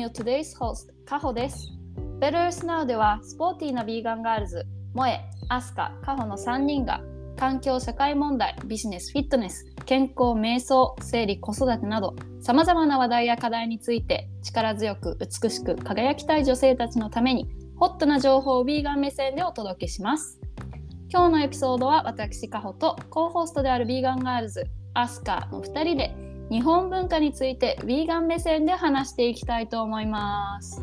[0.00, 1.68] your today's host, カホです。
[2.20, 7.02] Betters Now では、スポーティーなビーガンガールズ、萌え、アスカ、カホの3人が、
[7.36, 20.40] 環境社会問題、ビジネス、フィットネス、健康、瞑想、生理、子育てなど、さまざまな話題や課題について、力強く、美しく、輝きたい女性たちのために、ホットな情報をビーガン目線でお届けします。
[21.10, 24.64] 今日のエピソードは、私、カホと、 co-host であるビーガンガールズ、
[24.94, 30.82] アスカの2人で、日本文化についてヴィーガン目線で話していきたいと思います。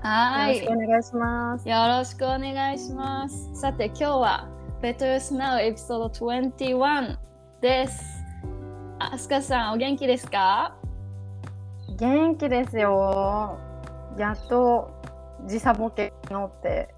[0.00, 0.64] はい。
[0.64, 1.68] よろしくお願いします。
[1.68, 3.54] よろしくお願いします。
[3.54, 4.48] さて今日は
[4.80, 7.18] Betters Now エピソード21
[7.60, 8.02] です。
[8.98, 10.74] あすかさんお元気ですか？
[11.98, 13.58] 元気ですよ。
[14.16, 14.90] やっと
[15.46, 16.94] 時差ボケのって。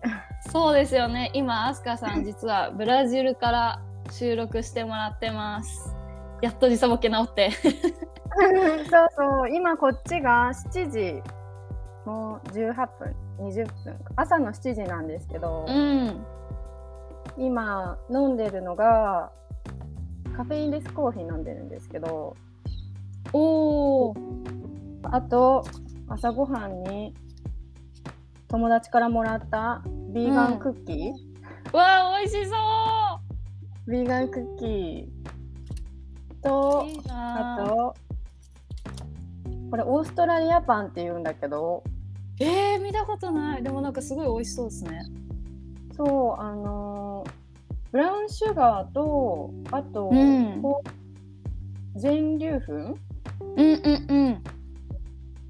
[0.53, 1.33] そうですよね。
[1.35, 5.98] 今アスカさん実はブラジルから収録してもらってます。
[6.41, 7.51] やっと時差ボケ治って。
[7.51, 7.69] そう
[9.17, 11.23] そう、今こっちが7時、
[12.05, 16.25] もう18分、20分、朝の7時なんですけど、うん。
[17.37, 19.31] 今飲んでるのが
[20.37, 22.37] カフェインレスコーヒー飲んでるんですけど、
[23.33, 24.15] おお。
[25.11, 25.65] あと
[26.09, 27.15] 朝ごはんに
[28.49, 29.83] 友達からもらった
[30.13, 32.55] ビーガンクッキー、わあ美味しそ
[33.91, 35.18] ビーガンクッキー
[36.43, 37.95] とあと
[39.71, 41.83] これオーストラリアパンって言うんだけど。
[42.41, 43.65] えー、見たことない。
[43.65, 45.03] でもなんかすごい美味しそうですね。
[45.97, 47.31] そうあのー
[47.91, 50.63] ブラウンシュガーとあと、うん。
[51.97, 52.73] 全粒粉？
[52.73, 52.97] うん
[53.57, 54.43] うんうん。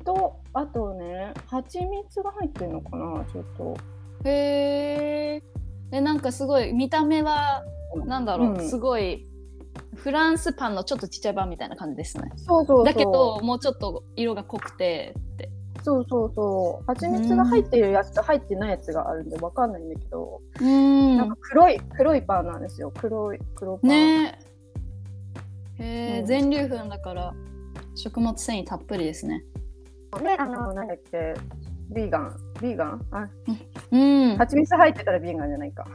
[0.02, 3.24] とあとね蜂蜜が入ってるのかな？
[3.26, 3.76] ちょっと。
[4.24, 5.42] へえ。
[5.90, 7.64] でなんかすごい見た目は
[8.06, 8.68] なんだろう、うん。
[8.68, 9.26] すごい
[9.94, 12.30] フランスパンのちょっとちっちゃい版みたいな感じですね。
[12.36, 15.50] そうそうそうだけどもうちょっと色が濃くてって。
[15.84, 24.40] そうそうそう蜂蜜が入ってるやつと入ってないやつがあるんでわかんないんだけど、うんなんか黒い黒いパンなんですよ黒い黒パンね
[25.78, 25.82] え。
[25.84, 27.32] へえ、うん全粒粉だから
[27.94, 29.44] 食物繊維たっぷりですね。
[30.20, 31.34] であのなんだっけ？
[31.94, 33.06] ビーガンビーガン？
[33.12, 33.28] あ
[33.92, 33.96] う
[34.34, 34.36] ん。
[34.36, 35.86] 蜂蜜入ってたらビーガンじゃないか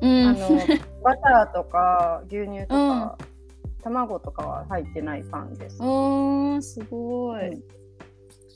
[0.00, 0.26] うん。
[0.26, 0.38] あの
[1.02, 3.18] バターとか牛乳とか、
[3.82, 5.78] 卵とかは入ってないパンです。
[5.80, 7.48] うーん、すごい。
[7.48, 7.82] うん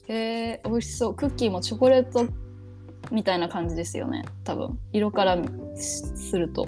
[0.08, 1.14] へえ、美味しそう。
[1.14, 2.26] クッキーもチョコレート
[3.10, 4.24] みたいな感じですよね。
[4.44, 5.36] 多分色から
[5.74, 6.64] すると。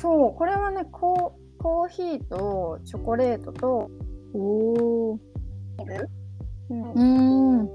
[0.00, 3.90] そう、これはね、コーコーヒーとチョコレートと、
[4.34, 5.18] おお。
[6.70, 7.66] うんうん。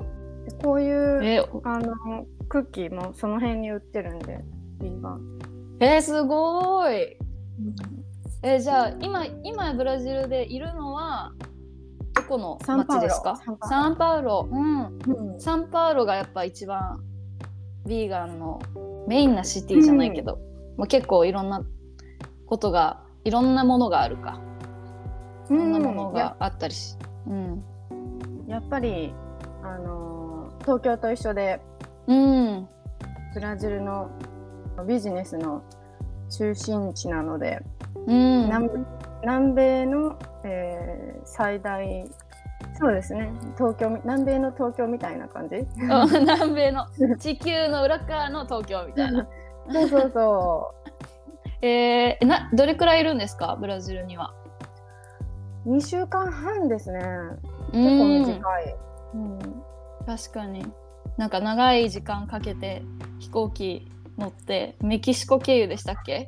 [0.46, 4.44] でこういうえ、あのクッキーもその辺に売ってるんで、
[4.80, 5.40] ビーガン。
[5.80, 7.18] えー、すごい。
[8.46, 11.32] えーじゃあ今今ブラジルでいるのは
[12.14, 13.38] どこの町ですか？
[13.38, 14.50] サンパウロサンパウロ。
[14.52, 15.34] うん。
[15.34, 17.02] うんサンパウロがやっぱ一番
[17.86, 18.62] ヴィーガンの
[19.08, 20.40] メインなシティじゃないけど、
[20.78, 21.62] まあ、結構いろんな
[22.46, 24.40] ことがいろんなものがあるか
[25.50, 26.96] いろんなものやがあったりし、
[27.28, 27.64] うん
[28.48, 29.14] やっぱり、
[29.64, 31.60] あのー東京と一緒で、
[32.08, 32.68] うん
[33.34, 34.10] ブラジルの
[34.88, 35.62] ビジネスの
[36.30, 37.62] 中心地なので、
[38.08, 38.44] うん。
[38.46, 38.70] 南
[39.22, 42.06] 南米の、えー最大
[42.78, 43.32] そうですね。
[43.58, 45.66] 東京み南米の東京みたいな感じ？
[45.90, 46.88] あ南米の
[47.18, 49.28] 地球の裏側の東京みたいな。
[49.72, 50.74] そうそうそ
[51.62, 53.56] えー、などれくらいいるんですか？
[53.60, 54.34] ブラジルには。
[55.66, 57.00] う2週間半ですね。
[57.72, 58.76] 結結構短い、
[59.14, 59.40] うん。
[60.06, 60.66] 確かに。
[61.18, 62.84] なんか長い時間かけて
[63.20, 66.28] 飛行機乗ってメキシコ経由でしたっけ？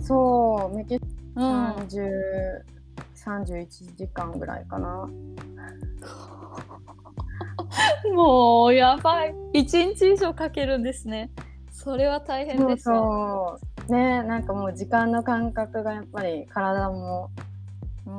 [0.00, 1.06] そうメキシコ
[1.36, 2.62] うん、30
[3.24, 3.66] 31
[3.96, 5.08] 時間ぐらいかな。
[8.14, 9.34] もうやばい。
[9.54, 11.30] 1日以上かけるんですね。
[11.70, 17.30] それは大変ですわそうねなんかもう時間の感覚がやっぱり体も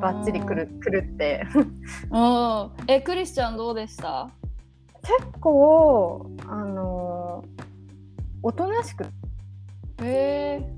[0.02, 1.46] バッチリくる狂って。
[2.12, 2.72] う んうん。
[2.88, 4.30] えクリスチャンどうでした？
[5.04, 7.71] 結構あのー
[8.44, 9.04] おとなしく。
[9.04, 10.70] へえ。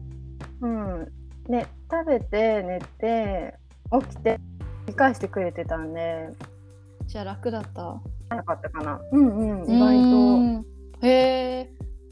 [0.62, 1.12] うん。
[1.50, 3.56] ね食べて寝て
[3.92, 4.40] 起きて
[4.88, 6.30] 理解してくれてたんで。
[7.06, 8.02] じゃあ楽だった。
[8.30, 9.02] なかったかな。
[9.12, 9.72] うんうん。
[9.72, 10.66] 意う外ん
[11.02, 11.70] へえ。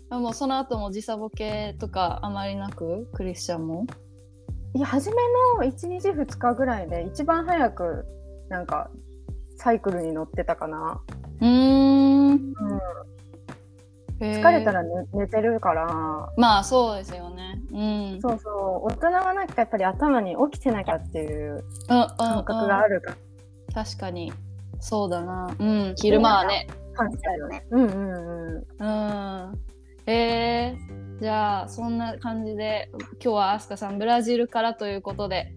[0.10, 3.08] あもうその後も時差ボケとかあまりなく？
[3.14, 3.86] クリスチャンも？
[3.88, 3.96] と
[4.78, 5.16] いや初め
[5.58, 8.06] の1日2日ぐらいで一番早く
[8.50, 8.90] なんか
[9.58, 11.02] サイクルに乗ってたかな、
[11.40, 12.32] うーん。
[12.32, 12.52] うん、
[14.22, 15.88] 疲疲れたら寝寝てるから。
[16.38, 17.60] まあそうですよね。
[17.72, 18.22] うん。
[18.22, 18.50] そうそ
[18.86, 18.94] う。
[18.94, 23.16] 大人はなんかやっぱり頭に起きてなきゃっていううんうん感覚があるか
[23.74, 24.32] ら、確かに。
[24.80, 25.56] そうだな。
[25.58, 25.96] うん。
[25.98, 26.68] 昼間はね。
[26.94, 27.66] 感じたよね。
[27.72, 29.48] うんうんうん。
[29.48, 29.60] うん。
[30.06, 35.54] えー、じゃあそんな感じで今日はアスカさんブラジルからということで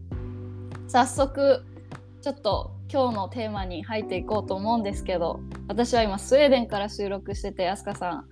[0.89, 1.65] 早速
[2.21, 8.25] ちょっと今日のテーマに入っていこうと思うんですけど私は今スウェーデンから収録しててアスカさん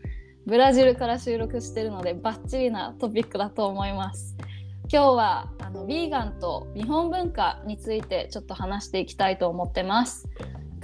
[0.44, 4.36] ブラジルから収録してるのでバッチリなトピックだと思います。
[4.92, 10.28] 今日はあのヴィーガンと日本文化についてちょっと話していきたいと思ってます。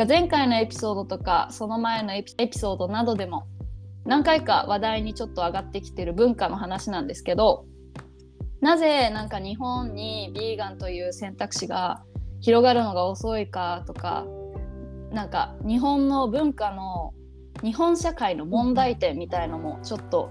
[0.09, 3.49] 前回のエピソードとかその前のエピソードなどでも
[4.05, 7.67] 何回か話題にちょっと上がってきてる文化の話なんですけど
[8.61, 12.05] なぜなんか日本にヴィーガンという選択肢が
[12.41, 14.25] 広がるのが遅いかとか
[15.13, 17.13] なんか日本の文化の
[17.63, 20.31] 日本社会の問題点みたいのもちょっと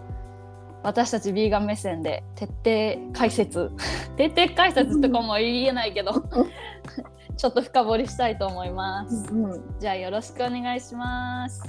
[0.83, 3.71] 私たちヴィーガン目線で徹底解説
[4.15, 6.13] 徹底解説とかも言えないけど
[7.35, 9.31] ちょっと深掘りしたいと思います。
[9.31, 11.63] うん、じゃあよろしくお願いします。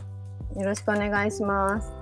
[0.57, 1.93] よろしくお願いします。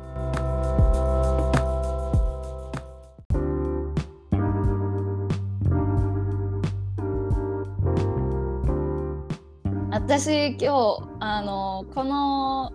[9.90, 12.72] 私今日あのこの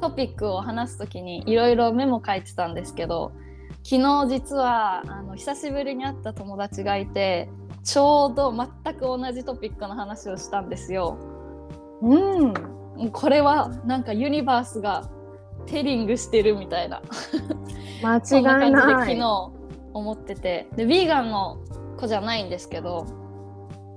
[0.00, 3.32] トピックを話す時にいろいろメモ書いてたんですけど
[3.82, 7.48] 昨日実はあの久しぶりに会った友達がいて
[7.84, 11.16] ちょうど全く同じトピックの話をしたんですよ。
[12.02, 15.08] うん、これはなんかユニバースが
[15.66, 17.00] テリングしてるみたいな
[18.02, 19.14] 間そんな違い感じでない。
[19.14, 19.52] 昨日
[19.94, 21.58] 思っててでヴィーガンの
[21.96, 23.06] 子じゃないんですけど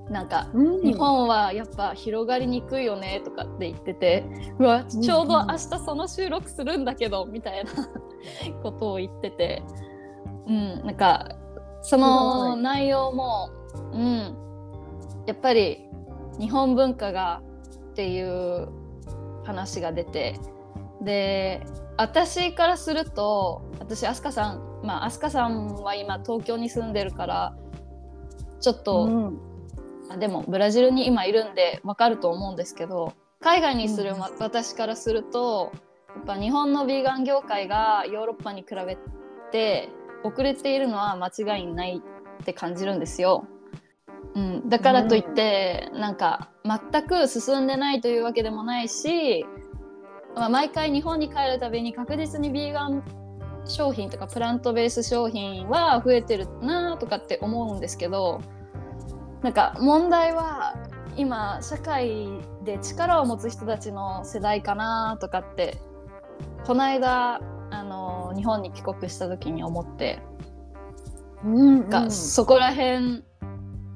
[0.09, 0.81] なんかうん。
[0.81, 4.25] 日本はやっぱ広がりにくいよねとかって言ってて
[4.57, 7.71] うわちょうど明日その収録するんだけどみたいな
[8.63, 9.63] ことを言ってて。
[10.47, 11.29] うんなんか
[11.81, 13.51] その内容も
[13.93, 14.35] うん。
[15.27, 15.87] やっぱり
[16.39, 17.41] 日本文化が
[17.91, 18.67] っていう
[19.43, 20.39] 話が出て。
[21.01, 21.61] で
[21.97, 27.55] 私からすると私飛鳥さんまあ飛鳥さんは今東京に住んでるから
[28.59, 29.27] ちょっと、うん。
[29.27, 29.31] あ
[30.17, 35.71] でもブラジルに今いるんでわかると思うんですけど海外にする、私からすると
[36.15, 38.97] やっぱ日本のヴィーガン業界がヨーロッパに比べ
[39.51, 39.89] て
[40.23, 42.01] 遅れているのは間違いない
[42.41, 43.47] って感じるんですよ。
[44.35, 49.45] うん、だからといって、なんか全く進んでないというわけでもないし、
[50.35, 53.03] まあ、毎回日本に帰るたびに確実にヴィーガン
[53.65, 58.41] 商品とかプラントベース商品は増えてるなとかって思うんですけど
[59.41, 60.75] なんか問題は
[61.15, 62.27] 今社会
[62.63, 65.81] で力を持つ人たちの世代かなとかって
[66.65, 67.41] この間
[67.71, 70.21] あの日本に帰国した時に思って、
[71.43, 72.11] うんがうん。
[72.11, 73.23] そこら辺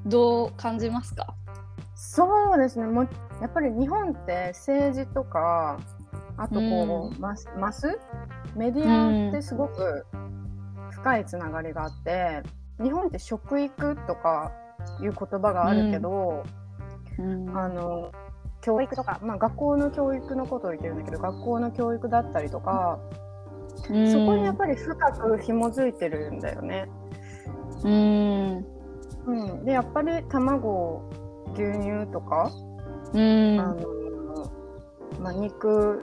[0.06, 1.34] どう感じますか？
[1.94, 2.86] そうですね。
[2.86, 3.08] もう
[3.40, 5.78] やっぱり日本って政治とか
[6.36, 7.98] あとこう、うマスマス？
[8.56, 10.06] メディアってすごく
[10.90, 12.42] 深いつながりがあって、
[12.82, 14.52] 日本って食育とか
[15.02, 16.44] いう言葉があるけど、
[17.18, 17.56] うん。
[17.56, 18.10] あの
[18.60, 22.98] 教育とか、まあ、学校の教育のことを言ってるんだけど学校の教育だったりとか、
[23.76, 26.88] そこにやっぱり深く紐づいてるんだよね。
[27.82, 28.66] うん。
[29.26, 31.02] うん、でやっぱり卵
[31.54, 32.50] 牛乳とか、
[33.12, 33.60] うん。
[33.60, 34.50] あの
[35.20, 36.02] まあ、肉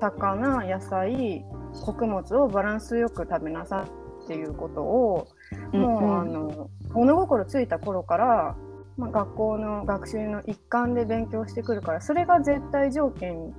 [0.00, 1.44] 魚野菜
[1.84, 5.28] 穀物をバランスよく食べなさいっていうことを、
[5.72, 8.56] もうあの物心ついた頃から、
[8.96, 13.54] まあ、学校の学習の一環で勉強してくるからそれが絶対条件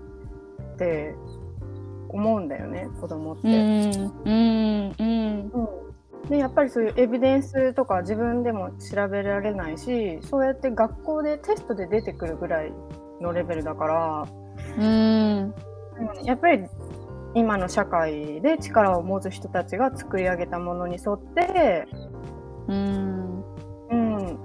[0.73, 1.15] って
[2.09, 3.47] 思うんだよね子供って。
[3.47, 4.93] うん
[6.29, 12.71] でやっぱりそういうエビデンスとか自分でも調べられないしそうやって学校でテストで出てくるぐらい
[13.19, 14.27] のレベルだから、
[14.77, 15.53] うん。
[16.17, 16.23] うん。
[16.23, 16.65] やっぱり
[17.35, 21.87] 今の社会で力を持つ人たちが作り上げたものに沿って、
[22.73, 23.43] うん
[23.91, 24.37] うん、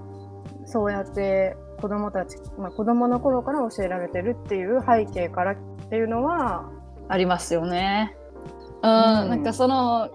[0.67, 5.57] そうやって子供たち、まあ、子供の頃から教えられてるっていう背景からっ
[5.89, 6.71] ていうのは、
[7.09, 8.17] ありますよね。
[8.83, 8.91] うん、
[9.23, 10.11] うんなんかその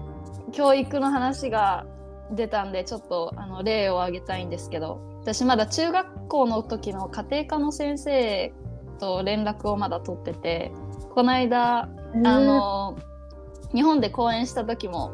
[0.52, 1.86] 教育の話が
[2.32, 8.54] 出たんでちょっとあの例を挙げたいんですけど私まだ中学校の時の家庭科の先生
[9.00, 10.72] と連絡をまだ取ってて
[11.14, 12.98] この間あの
[13.74, 15.12] 日本で講演した時も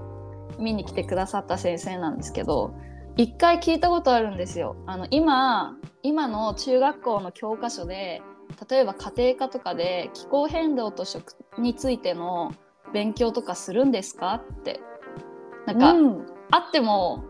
[0.60, 2.74] 見に来てくださった先生なんですけど
[3.20, 4.78] 一回聞いたことあるんですよ。
[4.86, 8.22] あの今今の中学校の教科書で
[8.70, 12.54] 例えば家庭科とかで気候変動と食についての
[12.94, 14.80] 勉強とかするんですかって
[15.66, 17.26] なんか、うんあっても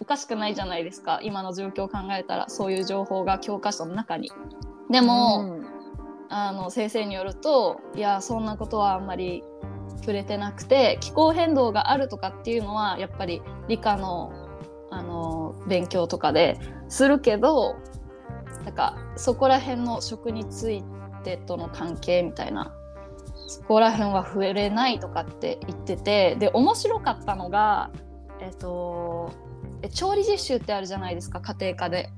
[0.00, 4.30] おかしくないじゃないですか今の状況を考えたらそういう情報が教科書の中に。
[4.90, 5.60] でも、
[6.28, 9.44] あの先生によるといやそんなことはあんまり
[10.00, 14.32] 触れてなくて気候変動があるとかっていうのはやっぱり理科の
[14.90, 17.76] あの勉強とかでするけど
[18.64, 20.82] なんかそこら辺の食につい
[21.24, 22.74] てとの関係みたいな
[23.46, 27.90] そこら辺は触れないとかって言っててで面白かったのが
[28.40, 29.32] えっと
[29.92, 32.10] 調理実習ってあるじゃないですか家庭科で。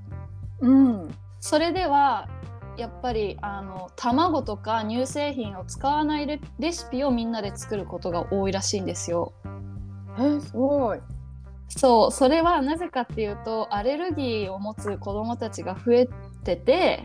[0.61, 2.29] うんそれでは
[2.77, 9.33] やっぱりあの卵とか乳製品を使わないレレシピをみんなで作ることが多いらしいんですよ。
[10.19, 11.01] えすごい。
[11.77, 16.09] そうそれはなぜかっていうとアレルギーを持つ子どもたちが増え
[16.45, 17.05] てて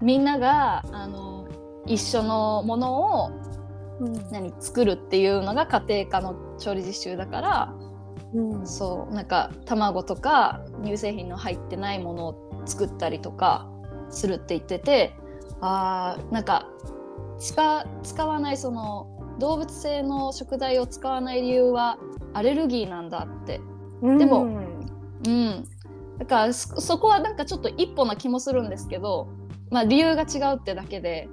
[0.00, 1.48] みんながあの
[1.86, 3.30] 一緒のものを
[4.00, 4.30] うん。
[4.30, 7.74] 何作るっていうのが家庭科の調理実習だから
[8.34, 8.66] うん。
[8.66, 13.70] そうなんか卵とか乳製品の入ってないものを作ったりとか
[14.10, 15.14] するって言ってて
[15.60, 16.68] あーなんか
[17.38, 21.98] 使使わないその動物性の食材を使わない理由は
[22.34, 23.60] アレルギーなんだって。
[24.02, 24.56] でもうん。
[25.26, 25.64] うん
[26.18, 29.28] だからそそこはなんかちょっと一歩な気もするんですけど
[29.70, 31.28] まあ理由が違うってだけで。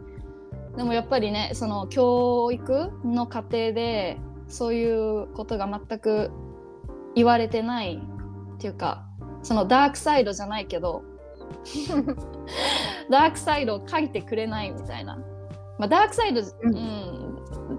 [0.75, 6.31] でもやっぱりねその教育の過程でそういうことが全く
[7.15, 8.01] 言われてない
[8.55, 9.05] っていうか
[9.43, 11.03] そのダークサイドじゃないけど
[13.09, 15.17] ダークサイドを書いてくれないみたいな、
[15.77, 16.75] まあ、ダークサイド、ううんん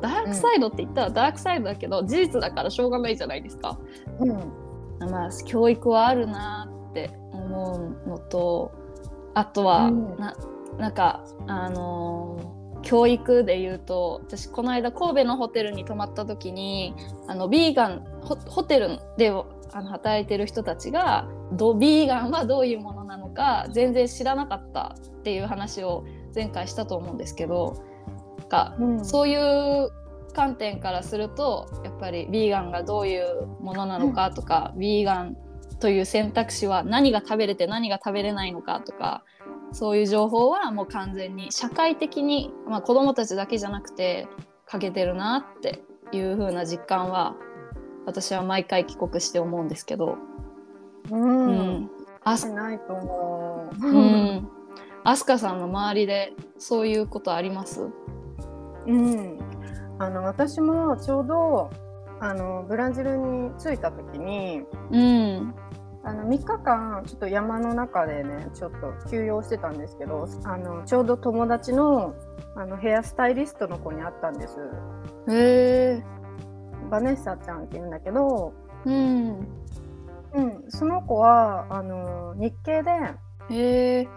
[0.01, 3.79] ダークサイドって言ったらダークサイドだけど、事実だからしょうがないじゃないですか。
[4.21, 4.31] うん
[5.11, 8.73] まあ、教育はあるなって思うのと
[9.35, 10.37] あとは、うんな
[10.79, 16.95] なんかあのー教育で言うと私この間神戸のホテルに泊まった時に
[17.27, 27.83] あのビーガンホホテルであの働いてる人たちがどビーガンはどういうものなのか全然知らなかったっていう話を前回したと思うんですけど
[28.45, 29.05] かうん。
[29.05, 29.91] そういう
[30.35, 35.37] 観点からするとやっぱりヴィーガンがどういうものなのかとか、ヴィーガン
[35.81, 39.23] という選択肢は何が食べれて何が食べれないのかとか
[39.73, 44.29] そういう情報はもう完全に社会的に、まあ、子どもたちだけじゃなくて
[44.67, 45.83] 欠けてるなって
[46.13, 47.37] いう風な実感は
[48.07, 50.17] 私は毎回帰国して思うんですけど、
[51.11, 51.57] ううん。
[51.81, 51.91] ん。
[52.23, 53.87] あしないと思う。
[53.87, 54.49] うん、
[55.05, 57.91] アスカさんの周りでそういうことあります？
[58.87, 59.39] うん、
[59.99, 61.71] あの私もちょうど
[62.21, 65.55] あのブラジルに着いた時にうん。
[66.07, 72.15] あの3日間ちょっと山の中でねちょっと休養してたんですけどあのちょうど友達の
[72.57, 74.55] あのヘアスタイリストの子に会ったんです。
[75.29, 76.05] へえ
[76.91, 78.53] バネッサちゃんって言うんだけど、
[78.85, 79.49] うん。
[80.35, 82.91] うん、その子はあの日系で、
[83.51, 84.09] へえ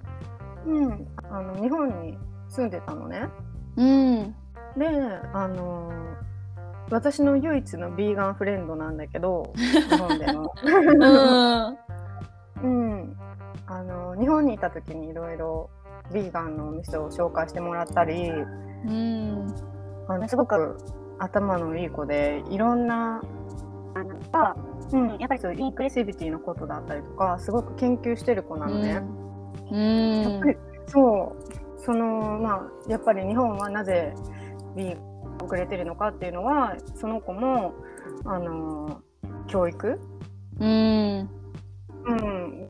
[0.66, 2.18] うん、あの日本に
[2.50, 3.30] 住んでたのね。
[3.78, 4.36] うん
[4.78, 4.88] で
[5.34, 5.92] あの
[6.90, 10.52] 私の唯一のビーガンフレンドなんだけど 日本での。
[12.64, 12.92] うん。
[12.92, 13.18] うん、
[13.68, 15.70] あの日本にいた時にいろいろ
[16.12, 19.54] ビーガンのお店を紹介してもらったりうん。
[20.08, 20.78] あのすごく
[21.20, 23.22] 頭のいい子でいろんな
[23.94, 24.56] あのあ
[24.94, 29.02] うん、やっぱりそういうインクレシビティのことだったりとかすごく研究してる子なのね。
[29.70, 30.22] うん。
[30.22, 31.84] やっぱりそう。
[31.84, 34.14] そのまあやっぱり日本はなぜ
[34.78, 37.74] ビーガンが遅れてるのかっていうのはその子も
[38.26, 39.02] あの
[39.48, 40.00] 教育？
[40.60, 41.30] うん。
[42.06, 42.70] うん、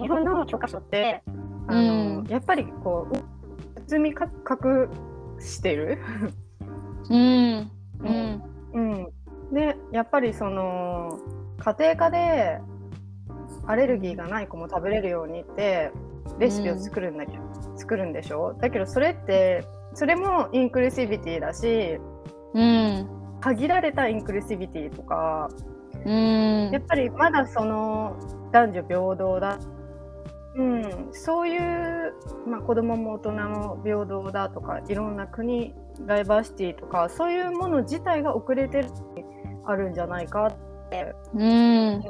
[0.00, 1.22] 日本の教科書って
[1.66, 2.26] あの、うん。
[2.28, 4.88] やっぱりこう包みか隠
[5.40, 5.98] してる、
[7.10, 7.70] うん。
[8.00, 8.42] うん。
[8.74, 9.08] うん、
[9.52, 11.18] でやっぱりその
[11.58, 12.60] 家庭科で
[13.66, 15.90] アレルギーがない子も食べれるようにって
[16.38, 17.42] レシピを作るんだけど、
[17.76, 18.54] 作るんでしょ？
[18.60, 19.64] だけどそれって
[19.98, 21.98] それもインクルーシビティだし
[22.54, 23.08] うん
[23.40, 25.48] 限られたインクルーシビティとか
[26.06, 26.70] うん。
[26.70, 28.16] やっぱりまだその
[28.52, 29.58] 男女平等だ、
[30.54, 32.14] うん、そういう、
[32.46, 35.74] まあ、子供も大人も平等だとかいろんな国
[36.06, 38.88] ダイバーシティとかそういうもの自体が遅れてる
[39.66, 42.02] あるんじゃないかって、うん。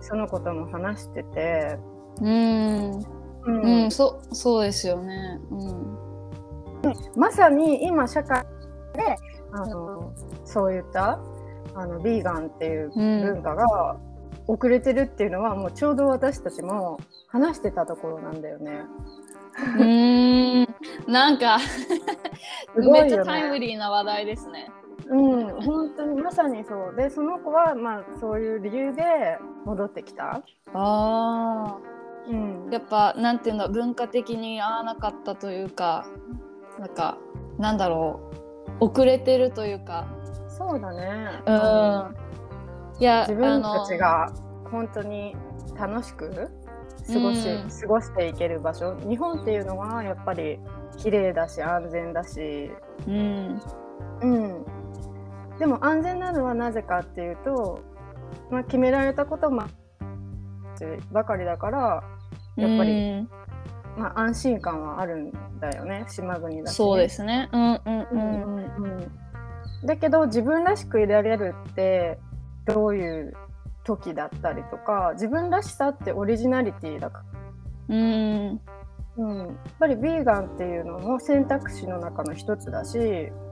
[0.00, 1.78] そのことも話してて、
[2.20, 2.98] うん。
[2.98, 3.04] う
[3.46, 3.90] うんん。
[3.92, 5.40] そそうですよね。
[5.50, 6.07] うん
[7.16, 8.42] まさに今社会
[8.94, 9.16] で
[9.52, 10.12] あの
[10.44, 11.20] そういった
[11.74, 13.96] あのビーガンっていううん文化が
[14.46, 18.80] 遅れてるっていうのは、もうちょうど私たちも話してたところなんだよね。
[19.76, 20.68] うーん
[21.06, 21.58] なんか
[22.74, 24.70] めっちゃタイムリーな話題ですね。
[25.10, 30.24] うん、本当にまさにそうでその子はまあそういう理由で戻ってきた。
[30.34, 30.42] あ
[30.74, 31.76] あ
[32.28, 36.06] うん、やっぱなんていうんだ文化的に合わなかったというか
[36.78, 37.18] なんか
[37.58, 38.20] なんだろ
[38.80, 38.84] う。
[38.86, 40.06] 遅れてるというか。
[40.48, 41.42] そうだね。
[41.46, 42.16] うん。
[43.00, 44.32] いや自分たちが
[44.70, 45.36] 本当に
[45.78, 46.50] 楽しく
[47.06, 47.68] 過ごし、うん。
[47.68, 48.96] 過ごしていける場所。
[49.08, 50.58] 日本っていうのはやっぱり
[50.96, 52.70] 綺麗だし安全だし、
[53.06, 53.60] うん。
[54.20, 54.64] うん、
[55.58, 57.80] でも安全なのはなぜかっていうと、
[58.50, 59.62] まあ、決められたことも
[61.12, 62.02] ばかりだから
[62.56, 63.28] やっぱり、うん
[63.98, 66.04] まあ、安心感はあるんだよね。
[66.08, 67.48] 島国だし、ね、そうですね。
[67.52, 69.12] うんうんううんんうんうん。
[69.86, 72.18] だけど自分らしくいられるって
[72.66, 73.34] どういう
[73.84, 77.22] 時だったりとか自分らしさってオリジナリティだか
[77.88, 78.60] ら、うん。
[79.16, 79.48] うん、やっ
[79.80, 82.98] ぱりビーガンっていうのも選択肢の中の一つだし。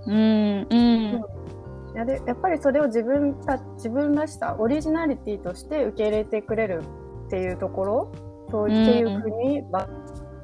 [0.06, 1.22] うんうん。
[1.94, 6.82] やでやっぱりそれを自分た自分らしさオリジナリティとして受け入れてくれる
[7.26, 8.12] っていうところ
[8.50, 8.82] そううん。
[8.82, 9.62] っていう国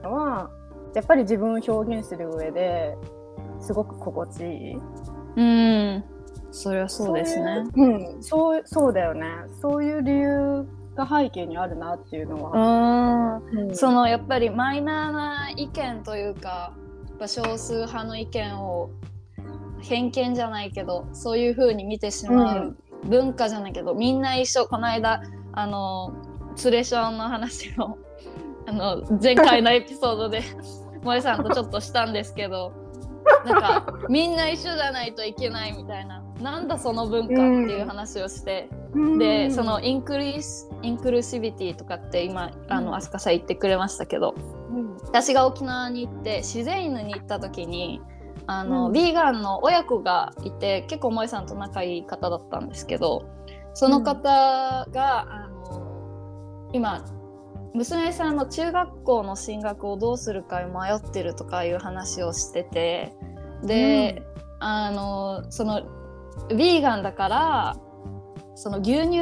[0.08, 0.50] は、は
[0.94, 2.96] やっぱり自分を表現する上で
[3.60, 4.76] すごく心地いい。
[5.36, 6.04] うん。
[6.50, 7.64] それはそうですね。
[7.72, 9.26] そういううん、そうそうだよね。
[9.60, 13.40] そういう理由が背景にあるなっていうのは。
[13.50, 13.74] うんうん。
[13.74, 16.74] そのやっぱりマイナーな意見というか
[17.08, 18.90] やっぱ少数派の意見を
[19.80, 24.66] 偏見じゃないけどそういう風に見てしまう文化じゃないけど、みんな一緒。
[24.66, 25.22] この間
[25.52, 26.12] あの
[26.56, 27.98] ツレションの話を
[28.66, 30.42] あの前回のエピソードで
[31.02, 32.72] 萌さんとちょっとしたんですけど
[33.44, 38.68] なんかみんな一緒じゃないといけないみたいななんだその文化っていう話をして。
[39.18, 42.84] でそのインクリスインクルーシビティとかって今あうん。
[42.84, 44.34] の飛鳥さん言ってくれましたけど
[44.70, 44.96] うん。
[44.98, 48.02] 私が沖縄に行って自然犬に行った時に
[48.46, 48.92] あの、うん。
[48.92, 53.24] ビーガンの親子がいて結構萌さんと仲いい方だったんですけど
[53.72, 57.02] その方が、あの今
[57.74, 63.12] 娘さんの中学校の進学をどうするか迷ってるとかいう話をしてて
[63.64, 64.22] で、
[64.60, 65.82] あのその
[66.48, 67.76] ビーガンだから
[68.54, 69.20] その牛乳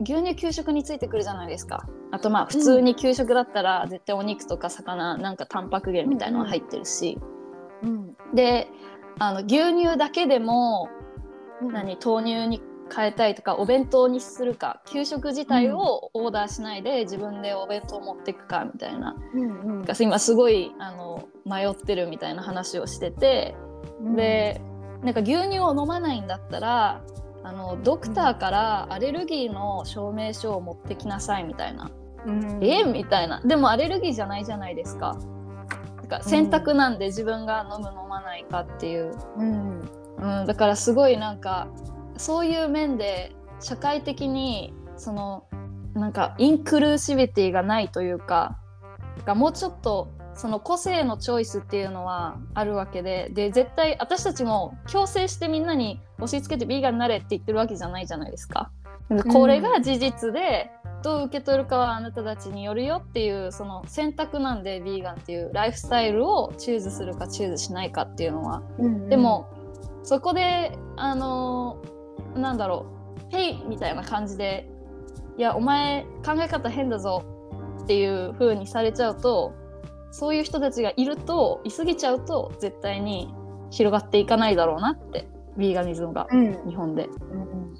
[0.00, 1.86] 牛乳給食についてくるじゃないですか。
[2.12, 7.18] あとまあ普通に給食だったら絶対お肉とか魚なんかタンパク源みたいなのが入ってるし、
[7.82, 8.16] うん。
[8.34, 8.68] で
[9.18, 10.88] あの牛乳だけでも
[11.62, 11.72] うん。
[11.72, 12.60] 何豆乳に
[12.94, 19.16] 変えたいとかお弁当にするか給食自体をオーダーしないで自分でお弁当持っていくかみたいな。
[19.34, 23.54] うんが今すごいあの迷ってるみたいな話をしてて。
[24.00, 24.16] うん。
[24.16, 24.60] で
[25.02, 27.02] なんか牛乳を飲まないんだったら
[27.44, 31.90] あのドクターからアレルギーの証明書を持ってきなさいみたいな、
[32.24, 32.64] うん。
[32.64, 32.82] え？
[32.82, 33.40] みたいな。
[33.42, 35.16] でもアレルギーじゃないじゃないですか。
[35.96, 39.80] なんか選択なんで自分が飲む飲まないかっていう、うん。
[40.18, 41.68] うん、だからすごいなんか
[42.18, 45.44] そういう面で社会的にその
[45.94, 48.58] なんかインクルーシビティがないというか
[49.16, 58.70] なんかもうちょっとその個性のチョイスっていうのはあるわけでで絶対私たちも強制してみんなに押し付けてビーガンになれって言ってるわけじゃないじゃないですか。
[59.08, 60.68] でこれが事実で、
[61.04, 68.62] どう受け取るかはあなたたちによるよっていうその選択なんでビーガンっていうライフスタイルをチューズするかチューズしないかっていうのは。
[68.78, 69.08] うん。
[69.08, 69.48] でも、
[70.02, 71.95] そこであのー
[72.38, 72.86] なんだろ
[73.32, 74.68] う「へい!」みたいな感じで
[75.38, 77.22] 「いやお前考え方変だぞ」
[77.84, 79.52] っていう風にされちゃうと
[80.10, 83.34] そういう人たちがいるといすぎちゃうと絶対に
[83.70, 86.68] 広がっていかないだろうなってビーガニズムがうん。
[86.68, 87.06] 日本で。
[87.06, 87.74] うん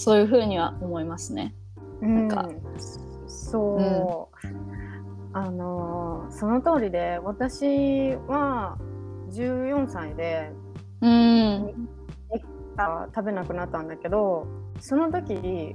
[0.00, 1.56] そういう風には思いますね。
[2.02, 2.28] うん。
[2.28, 2.48] か。
[3.26, 4.46] そう、
[5.32, 8.78] あのーその通りで私は
[9.30, 10.52] 14歳で
[11.00, 11.88] うん
[12.78, 14.46] あ食べなくなったんだけど
[14.80, 15.74] その時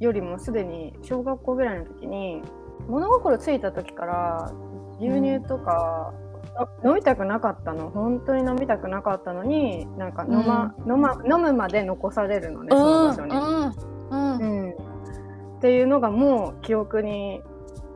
[0.00, 2.42] よりもすでに小学校ぐらいの時に
[2.88, 4.52] 物心ついた時から
[5.00, 6.14] 牛乳とか、
[6.56, 7.90] あ飲みたくなかったの。
[7.90, 13.36] 本当に飲みたくなかったのになんか飲,、ま飲ま飲むまで残されるのねその場所に。
[13.36, 13.74] うん。
[14.10, 14.38] うん。
[14.38, 17.42] うん、っていうのがもう記憶に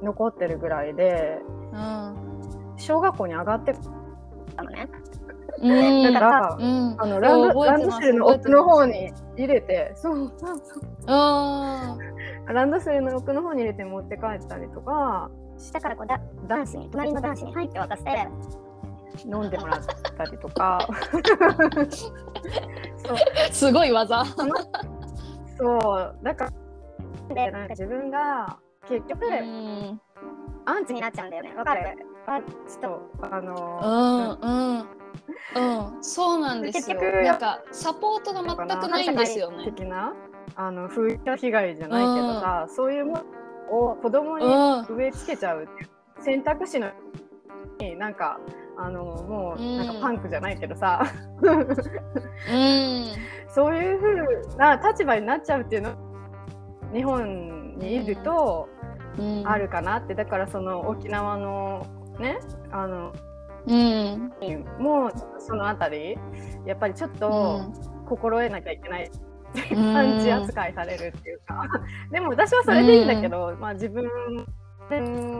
[0.03, 1.39] 残ってるぐらいで
[1.73, 2.15] うん。
[2.77, 3.75] 小学校に上がって
[4.57, 4.89] たのね。
[5.61, 6.13] うん。
[6.13, 6.97] だからうん。
[6.99, 10.33] あのランドセルの奥の方に入れてそう。
[10.39, 11.97] そうそうあ
[12.49, 15.31] ランドセルの奥の方に入れて持って帰ったりとか。
[15.59, 16.19] 下からこうだ
[16.49, 18.29] 男子に隣の男子に入って渡して
[19.27, 19.81] 飲んでもらっ
[20.17, 20.89] たりとか。
[22.97, 23.17] そう。
[23.17, 24.25] ーすごい技。
[25.59, 26.17] そう。
[26.23, 26.47] だか
[27.29, 30.01] らでなんか自分が結局、うん。
[30.65, 31.55] アンチになっちゃうんだよね。
[31.55, 31.97] わかる？
[32.27, 35.01] アンチとあのうんうん
[35.57, 36.03] うん。
[36.03, 36.97] そうなんですよ。
[36.99, 39.65] 結局なんかサポートが全くないんですよね。
[39.65, 40.15] 的な
[40.57, 43.23] あの風評被害じゃないけどさ、そういうもの
[43.91, 45.91] を子供にうん植え付けちゃうっていう
[46.23, 46.91] 選択肢の
[47.81, 48.39] になんか
[48.77, 51.03] あのもううんなんかパンクじゃないけどさ、
[51.43, 51.67] うん
[53.53, 54.05] そういうふ
[54.55, 55.95] うな立場になっちゃうっていうの
[56.93, 58.69] 日本にいると
[59.19, 61.87] うんあるかなってだからその沖縄の
[62.21, 62.39] ね。
[62.71, 63.13] あの
[63.67, 64.33] うん。
[64.79, 66.17] もうそのあたり
[66.67, 67.63] やっぱりちょっと
[68.07, 69.11] 心得なきゃいけない、
[69.73, 69.95] うん。
[69.95, 71.67] パンチ扱いされるっていうか。
[72.11, 74.09] でも私はそれでいいんだけど、まあ自分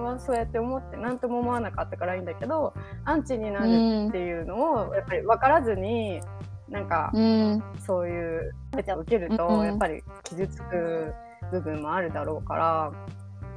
[0.05, 2.73] はそうやって思って何とも思わなかったからいいんだけど
[3.05, 6.21] アンチになるっていうのをやっぱり分からずに
[6.69, 7.63] なんかうん。
[7.79, 9.67] そういう受けるとうん。
[9.67, 11.13] やっぱり傷つく
[11.51, 12.93] 部分もあるだろうから。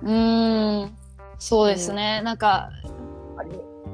[0.02, 0.98] うん。
[1.38, 3.03] そうですね、なんかやっぱり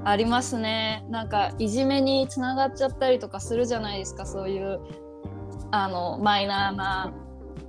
[0.06, 1.06] ありますね。
[1.10, 4.26] なんかいじめにつながっちゃったりとかするじゃないですか。
[4.26, 4.80] そういう
[5.72, 7.14] あのマイナーな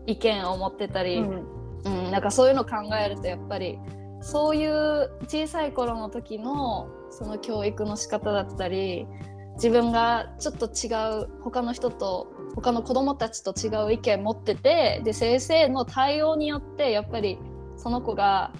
[0.06, 1.60] 意見を持ってたり、うん。
[1.84, 3.78] うん、なんかそういうの考えるとやっぱり
[4.20, 9.06] そういう小さい頃の時のその教育の仕方だったり
[9.54, 10.88] 自分がちょっと違
[11.22, 17.38] う他の人と他の子供たちと違う意見持っててで先生の対応によってやっぱり
[17.76, 18.52] その子が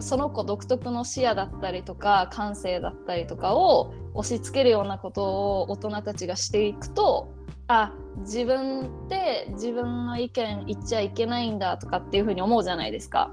[0.00, 5.24] その子独特の視野だったりとか感性だったりとかを押し付けるようなこと
[5.60, 7.32] を大人たちがしていくと
[7.66, 13.30] あ自分って自分の意見言っちゃいけないんだとかっていうふうに思うじゃないですか。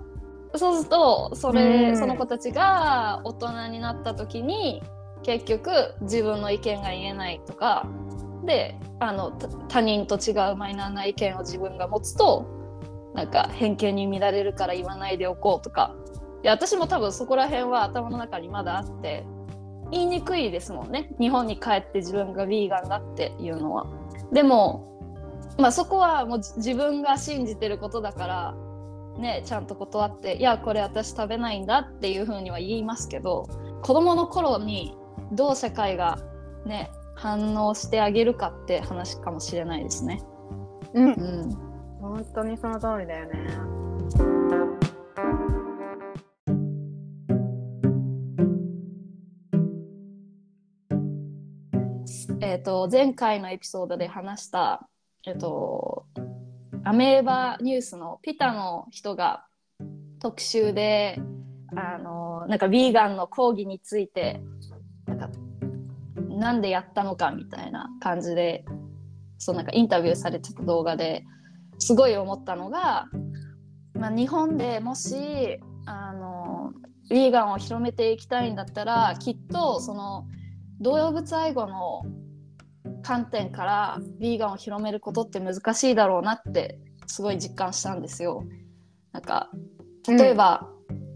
[0.55, 4.83] そうするとそれ、うんその子たちが大人になった時に
[5.23, 7.87] 結局自分の意見が言えないとか
[8.45, 12.45] であのた他人と違うマイナーな意見を自分が持つと
[13.13, 15.95] なんか偏見に乱れるから言わないでおこうとか
[16.43, 19.25] いや私も多分そこら辺は頭の中にまだあって
[19.91, 23.85] 言いにくいですもんね日本に帰って自分がヴィーガンだっていうのは。
[24.31, 24.87] でも、
[25.57, 28.55] まあ、そこはもうじ自分が信じてることだから、
[29.17, 33.47] ね、ちゃんと断って「いやこれ私食べないんだ」っていうふうには言いますけど
[33.81, 34.95] 子供の頃に
[35.33, 36.17] どう社会が
[36.65, 40.21] ね反応してあげるかって話かもしれないですね。
[40.93, 44.60] うんうん本当にその通りだよね。
[52.51, 54.85] えー、と前回のエピソードで話した、
[55.25, 56.05] えー、と
[56.83, 59.45] アメーバニュースのピタの人が
[60.19, 61.17] 特集で
[61.77, 64.41] あのなんかヴィーガンの抗議について
[65.05, 65.29] なんか
[66.27, 68.65] なんでやったのかみたいな感じで
[69.37, 71.23] そうなんかインタビューされてた動画で
[71.79, 73.07] すごい思ったのが、
[73.93, 75.15] まあ、日本でもし
[75.85, 76.73] あの
[77.09, 80.27] ヴィーガンを広めていきたいんだったらきっとその
[80.81, 82.03] 動物愛護の
[83.01, 88.43] 観点からヴィーガンを広めることって難しいだろうなってすごい実感したんですよ。
[89.11, 89.49] なんか
[90.07, 90.69] 例えば、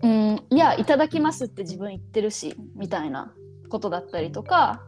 [0.03, 3.33] うん、いやいただきますって自分言ってるしみたいな
[3.69, 4.81] ことだったりとか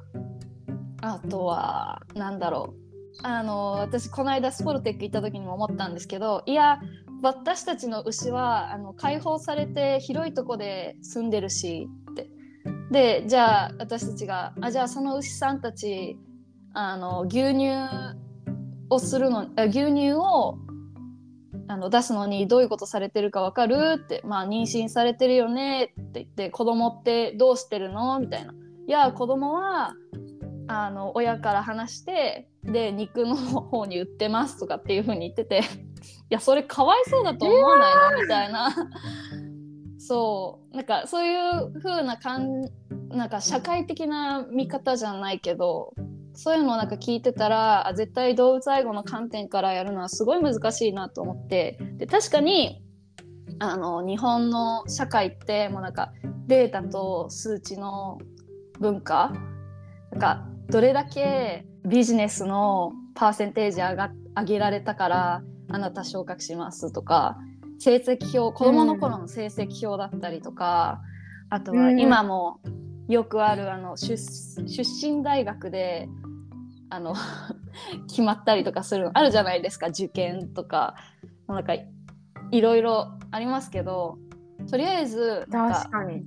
[1.01, 2.87] あとはなんだろう
[3.23, 6.79] あの私この間スポルテック行った時にも思ったんですけどいや
[7.21, 12.29] 私たちの牛はあの解放されて広いとこで住んでるしって
[12.91, 16.17] でじゃあ私たちがあじゃあその牛さんたち
[16.79, 17.69] あの牛乳
[18.91, 20.59] をするの牛乳を
[21.67, 28.19] あの出すのにどういうことされてるかわかるって、まあ、妊娠されてるよねって言って子供ってどうしてるの？
[28.19, 28.53] みたいな。
[28.87, 29.95] いや子供は
[30.67, 35.61] あの親から話してで肉の方に売ってますとかっていう風に言ってて。
[36.29, 38.21] いやそれかわいそうだと思わないの？
[38.21, 38.69] みたいな。
[39.97, 40.75] そう。
[40.75, 42.65] なんかそういう風なかん
[43.09, 45.95] なんか社会的な見方じゃないけど。
[46.37, 51.79] そういうのをなんか聞いてたらあ絶対動物愛護の観点からやるのはすごい難しいなと思って。
[51.97, 52.83] で確かに
[53.59, 56.13] あの日本の社会ってもうなんか
[56.45, 58.19] データと数値の
[58.79, 59.33] 文化
[60.11, 67.37] なんかどれだけビジネスのパーセンテージ上が上げられたからあなた昇格しますとか
[67.79, 71.01] 成績表子供の頃の成績表だったりとか、
[71.49, 72.59] あとは今も
[73.07, 76.09] よくあるあの出出身大学で
[76.89, 77.15] あの
[78.07, 79.87] 決まったりとかするのあるじゃないですか。
[79.87, 80.95] 受験とか。
[81.47, 81.73] なんか
[82.51, 84.17] いろいろありますけど
[84.69, 86.25] とりあえずなんか確かに。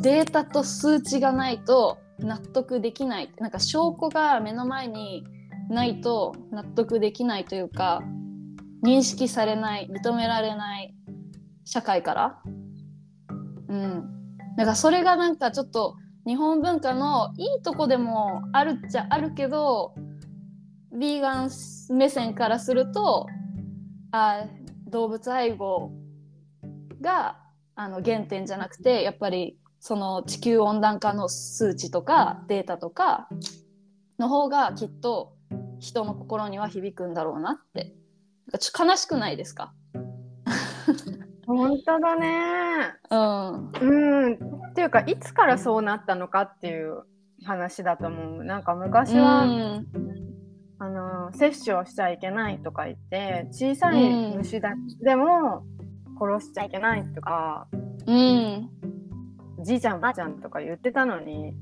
[0.00, 3.32] データと数値がないと納得できない。
[3.38, 5.24] なんか証拠が目の前に
[5.68, 8.02] ないと納得できないというか
[8.84, 9.90] 認識されない。
[9.90, 10.94] 認められない。
[11.64, 12.42] 社会から。
[13.68, 14.12] うん。
[14.56, 19.94] だからそれがなんかちょっと日本文化のいいとこでもあるっちゃあるけど
[20.94, 21.50] ヴィーガン
[21.90, 23.26] 目線からすると
[24.12, 24.44] あ
[24.88, 25.90] 動物愛護
[27.00, 27.38] が
[27.74, 33.28] あの原点じゃなくてやっぱりその地球温暖化の数値とかデータとか
[34.18, 35.34] の方がきっと
[35.80, 37.94] 人の心には響くんだろうなって。
[38.78, 39.72] 悲しくないですか？
[41.56, 42.94] 本当だね。
[43.10, 43.70] うん。
[43.70, 44.34] うん。
[44.70, 47.02] っていうか、いつからそうなったのかっていう
[47.44, 48.44] 話だと思う。
[48.44, 49.86] なんか昔は、うん。
[50.78, 55.64] あの、摂取をしちゃいけないとか言って、小さい虫だでも
[56.18, 57.68] 殺しちゃいけないとか、
[58.06, 58.68] うん。
[59.62, 61.54] じいちゃんばあちゃんとか言ってたのに、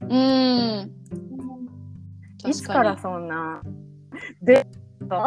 [0.00, 0.90] うん。
[2.44, 3.62] いつからそんな、
[4.42, 4.66] で、
[5.08, 5.24] と、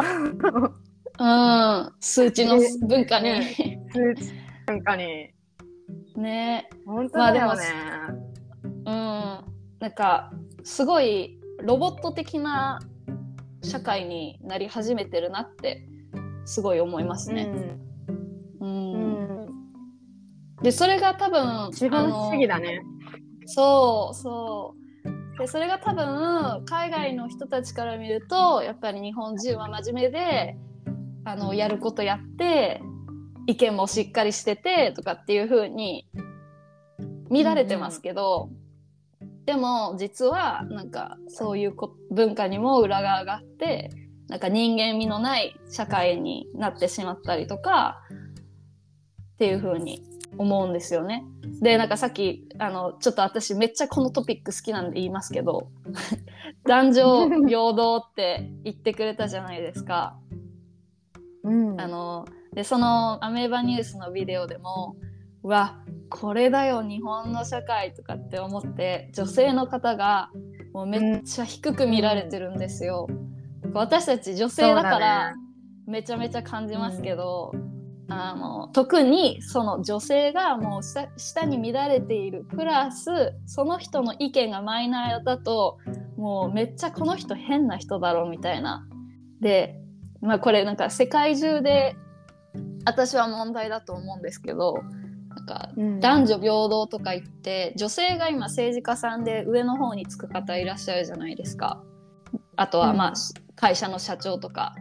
[1.18, 1.92] うん。
[2.00, 4.32] 数値の文化に数値
[4.66, 5.30] なんかに、
[6.16, 7.64] ね本当だよね。
[8.64, 12.80] うんなんかすごいロボット的な
[13.62, 15.86] 社会になり始めてるなって
[16.44, 17.50] すごい思いますね。
[18.60, 18.92] ううん
[19.46, 19.48] ん。
[20.62, 22.78] でそれが多分資本主義だね。
[22.78, 22.82] ね。
[23.46, 25.38] そうそう。
[25.38, 30.56] でそれが多分海外の人たちから見るとやっぱり日本人は真面目で
[31.24, 32.82] あのやることやって
[33.46, 36.06] 意見もしっかりしててとかっていう風に
[37.30, 38.50] 見られてますけど、
[39.46, 43.90] でも実はなんかそういうこ文化にも裏側があって
[44.28, 48.00] なんか人間味のない社会になってしまったりとか
[49.34, 50.04] っていう風に
[50.38, 51.24] 思うんですよね。
[51.60, 55.68] でなんかさっきあのちょっと私めっちゃこのトピック好きなんで言いますけど
[56.64, 60.16] 男女平等って言ってくれたじゃないですか。
[61.42, 64.96] うんあのでそのアメーバニュースのビデオでも
[65.42, 70.30] うわこれだよ日本の社会とかって思って女性の方が
[70.72, 73.08] もうめっちゃ低く見られてるんですよ。
[73.72, 75.34] 私たち女性だから
[75.86, 77.52] めちゃめちゃ感じますけど、
[78.08, 85.78] あの特にその女性がもう下下に見られているプラスその人の意見がマイナーだと
[86.16, 88.86] もうめっちゃこの人変な人だろうみたいな。
[89.40, 89.80] で
[90.20, 91.96] まあこれなんか世界中で
[92.84, 94.82] 私は問題だと思うんですけど
[95.28, 101.82] なんかうん男女平等とか言って女性が今政治家さんで上の方につく方いらっしゃるじゃないですか。
[102.56, 103.14] あとはまあ、うん
[103.60, 104.74] 会社の社長とか。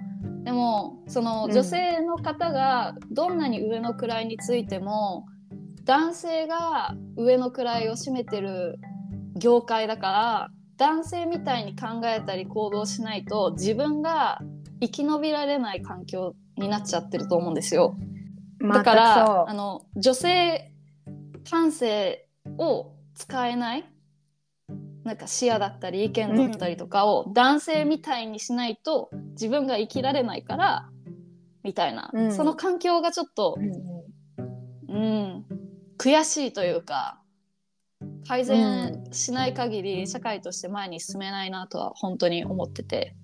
[0.46, 5.26] でもそのうん女性の方がどんなに上の位についても
[5.84, 8.80] 男性が上の位を占めてる
[9.36, 14.40] 業界だから男性みたいに考えたり行動しないと自分が
[14.82, 17.96] 生き延びられない環境になっちゃってると思うんですよ。
[18.62, 20.72] だからあの女性
[21.50, 23.86] 感性を使えない
[25.04, 30.90] なんか視野だったり意見だったりとかを男性みたいにしないと自分が生きられないから
[31.64, 32.32] みたいな、うん。
[32.34, 33.58] その環境がちょっと、
[34.88, 35.46] うん、
[35.98, 37.22] 悔しいというか
[38.28, 43.16] 改善しない限り社会として前に進めないなとは本当に思ってて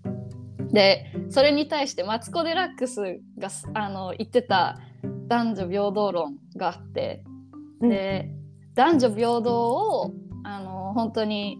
[0.71, 4.79] でそれに対してマツコ・デラックスがすあの言ってた
[5.27, 7.23] 男女平等論があって
[7.81, 8.31] で
[8.73, 11.59] 男女平等をあの本当に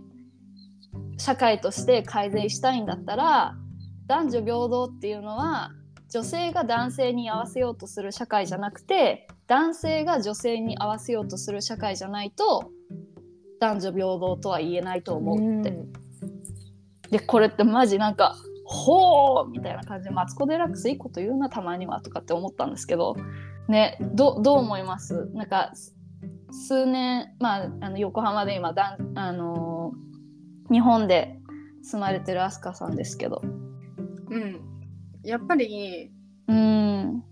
[1.18, 3.56] 社会として改善したいんだったら
[4.08, 5.72] 男女平等っていうのは
[6.10, 12.72] 女性が男性に合わせようとする社会じゃなくて男性が女性に合わせようとする社会じゃないと
[13.60, 15.74] 男女平等とは言えないと思うって。
[17.12, 18.36] でこれってマジなんか
[18.66, 23.16] 「ほう!」みたいな感じでマツコ・デラックスいいこと言うなたまにはとかって思ったんですけど
[23.68, 25.30] ねどどう思います？
[25.34, 25.96] なんかす
[26.52, 30.06] 数年まああの横浜で今だん、あのー
[30.72, 31.40] 日本で
[31.84, 33.44] 住まれてるアスカさんですけど。
[33.44, 34.60] うん、
[35.24, 36.12] やっぱり
[36.48, 37.24] うん。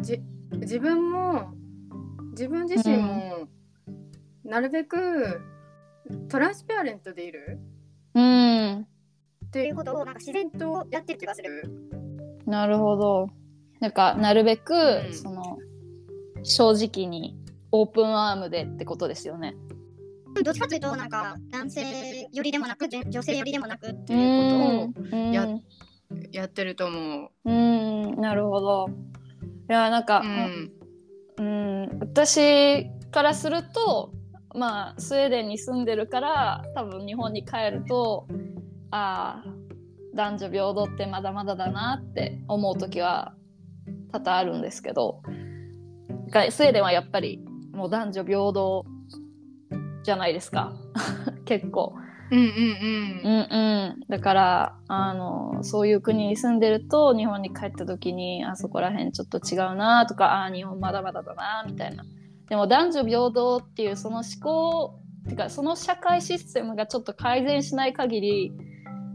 [0.00, 0.20] じ
[0.54, 1.52] 自分も
[2.30, 3.46] 自分自身も
[4.42, 5.40] なるべく
[6.28, 7.60] トランスペアレントでいる。
[8.14, 8.88] うん
[9.54, 11.62] っていうことをなんか自然とやってる気がする。
[12.44, 13.28] なるほど。
[13.78, 15.14] なんかなるべく、うん。
[15.14, 15.58] その
[16.42, 17.38] 正直に
[17.70, 19.54] オープンアームでってことですよね。
[20.42, 25.30] どっちかというとなんか男性よりでもなく女女性よりでもなくっていうことをうん。
[25.30, 25.46] や
[26.32, 27.30] やってると思う。
[27.44, 28.20] うん。
[28.20, 28.88] なるほど。
[29.70, 30.72] いやなんか、うん。
[31.36, 34.12] うん、私からすると
[34.52, 38.26] まあスウェーデンに住んでるから多分日本に帰ると
[38.94, 39.44] ああ
[40.14, 43.34] 男女平等ってまだまだだなって思う時は
[44.12, 45.20] 多々あるんですけど
[46.30, 47.40] がスウェーデンはやっぱり
[47.72, 48.84] もう男女平等
[50.04, 50.74] じゃないですか。
[51.44, 51.94] 結構。
[52.30, 52.46] うんうん
[53.24, 53.48] うん。
[53.50, 62.04] うん、だからあのそういう国に住んでると日本に帰った時にあそこら辺ちょっと違うなとかあ日本まだまだだなみたいな。
[62.48, 68.52] でも男女平等っていうその思考てかその社会システムがちょっと改善しない限り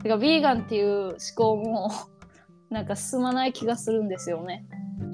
[0.01, 1.91] てかヴィーガンっていう思考も
[2.69, 4.65] なんか進まない気がするんですよね。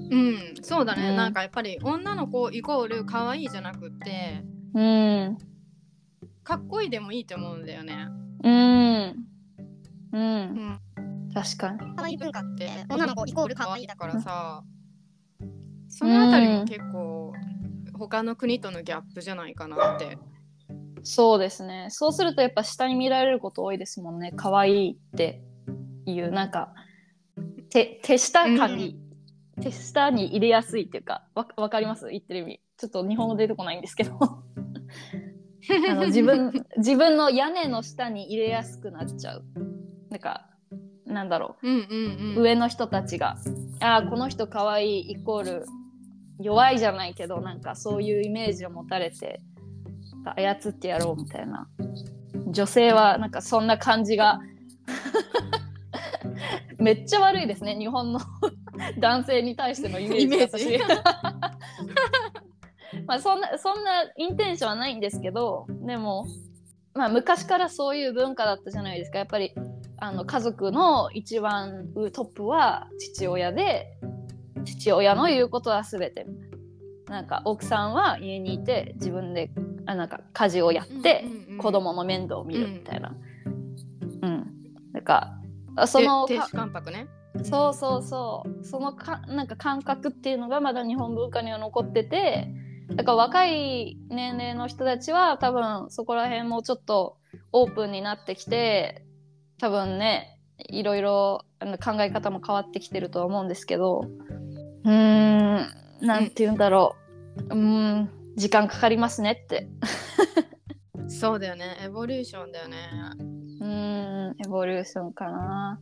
[0.09, 4.43] うんそうだね、うんなんかやっぱり女の子イコール可愛いじゃなくって
[4.73, 5.37] うん
[6.43, 8.07] かっこいいでもいいと思うんだよね。
[8.43, 9.25] うん
[10.11, 10.79] ううんん、
[11.33, 11.95] 確かに。
[11.95, 14.63] 可愛い文化って女の子イコール可愛いだだかからさ、
[15.89, 17.33] そのあたりも結構
[17.97, 20.17] 他の国とのギャップじゃないかなって。
[21.07, 21.87] そうですね。
[21.91, 24.33] そうするとやっぱ下に見られること多いですもんね。
[24.35, 25.41] 可愛いって
[26.05, 26.73] いうなんか
[27.69, 28.99] 手手下感に、
[29.61, 32.07] 手下に入れやすいっていうかわわかります？
[32.09, 32.61] 言ってる意味。
[32.77, 39.45] ちょっと日本語出てこないんですけど あの自分自分の屋根の下に入れやすくなっちゃう。
[40.09, 40.49] なんか
[41.05, 41.83] なんだろうんうんう
[42.37, 42.41] うん。
[42.41, 43.37] 上の人たちが
[43.79, 45.65] ああこの人可愛いイコール
[46.39, 49.41] 弱いじゃないけどなんかそういうイメージを持たれて
[50.35, 51.67] 操ってやろうみたいな。
[52.47, 54.39] 女性はなんかそんな感じが。
[56.79, 57.75] めっちゃ悪いですね。
[57.75, 58.19] 日本の
[58.99, 60.79] 男性に対してのイメージ。
[63.07, 66.25] まあそんなそんなインテンションはないんですけどでも
[66.93, 69.17] まあ昔からそういう文化だったじゃないですか。
[69.17, 69.53] やっぱり
[69.97, 73.97] あの家族の一番上トップは父親で
[74.63, 76.31] 父親の言うことは全てな
[77.21, 79.51] んか奥さんは家にいて自分で
[79.85, 81.25] あなんか家事をやって、
[81.59, 83.15] 子供の面倒を見るみたいな。
[84.21, 84.53] うん、
[84.91, 85.39] なんか
[85.75, 87.07] あその亭主関白ね。
[87.43, 88.63] そうそうそう。
[88.63, 92.47] そのかなんか感覚っていうのがまだ日本文化には残ってて
[92.95, 97.17] だから若い年齢の人たちは多分そこら辺もちょっと
[97.51, 99.03] オープンになってきて
[99.59, 100.39] 多分ね
[100.69, 101.45] いろいろ
[101.83, 104.05] 考え方も変わってきてるとは思うんですけど。
[104.85, 106.95] うーんなんて言うんだろ
[107.38, 109.67] ううーん時間かかりますねって
[111.08, 111.77] そうだよね。
[111.81, 112.77] エボリューションだよね。
[113.62, 115.79] うーんエボリューションかな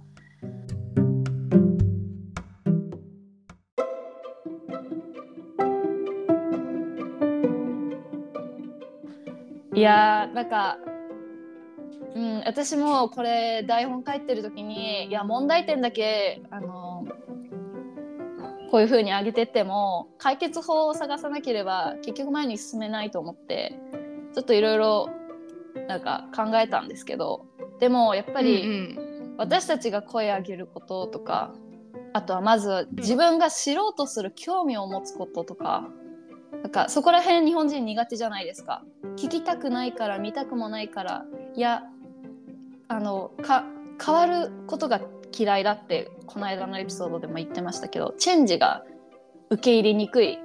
[9.75, 10.77] いやーなんか、
[12.15, 16.72] うん、私もこれ台本書いてる時にいや問題点だけあの
[18.73, 23.79] こういう風に上げてっても解決法を探さなければ結局前に進めないと思って
[24.33, 25.09] ちょっといろいろ
[25.87, 27.45] なんか考えたんですけど
[27.79, 29.35] でもやっぱり、うん。
[29.37, 31.53] 私たちが声上げることとか
[32.13, 35.87] あとはまず自分が知ろうとする興味を持つこととか
[36.63, 38.83] なんかそこら辺日本人苦手じゃないですか。
[39.17, 41.83] 聞きたくないから見たくもないからいや
[42.87, 43.65] あのか
[44.03, 44.99] 変わることが
[45.37, 48.83] 嫌いだってこの間のエピソードでも言ってましたけどチェンジが
[49.49, 50.39] 受け入れにくい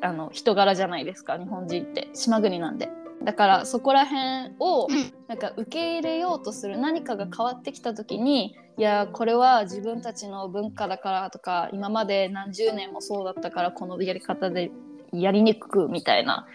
[0.00, 2.08] あの人柄じゃないですか日本人って。
[2.14, 2.90] 島国なんで。
[3.24, 5.12] だからそこら辺をうん。
[5.26, 14.70] なんか受け入れようとする何かが変わってきた時にいやこれは自分たちの文化だからとか今まで何十年もそうだったからこのやり方で
[15.12, 16.46] やりにくくみたいな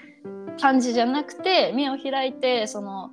[0.59, 3.11] 感じじゃなくて目を開いてその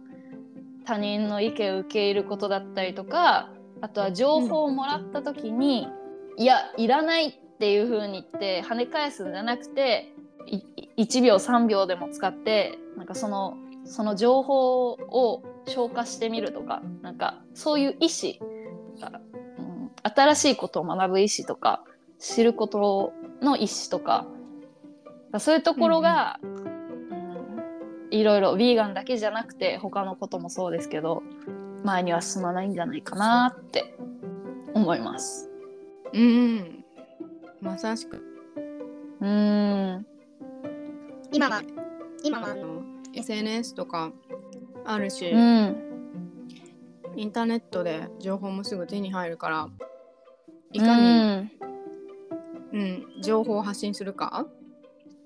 [0.86, 3.50] 他人の意見を受け入れることだったりとか
[3.80, 5.88] あとは情報をもらった時に、
[6.36, 10.12] いやいらないっていう風に言って跳ね返すんじゃなくて
[10.46, 10.62] い
[11.04, 18.34] 1秒3秒でも使ってなんかそのその情報を消化してみるとかなんかそういう意思
[19.00, 19.20] が、
[19.58, 21.82] うん、新しいことを学ぶ意思とか
[22.18, 23.12] 知ること
[23.42, 24.26] の意思とか
[25.38, 26.60] そういうところが、うん。
[28.10, 31.22] いろいろヴィーガンだけじゃなくて他のこともそうですけど
[31.84, 33.94] 前には進まないんじゃないかなって
[34.74, 35.48] 思います。
[36.12, 36.22] うん。
[36.22, 36.26] う
[36.56, 36.84] ん。
[37.60, 38.16] まさしく。
[39.20, 40.06] うーん。
[41.32, 41.62] 今は
[42.24, 42.82] 今はあの
[43.14, 44.12] SNS とか
[44.84, 45.86] あるし、うん
[47.16, 49.68] インターネットで情報もすぐ手に入るから
[50.72, 51.50] いいかに、
[52.72, 54.46] うん情報を発信するか、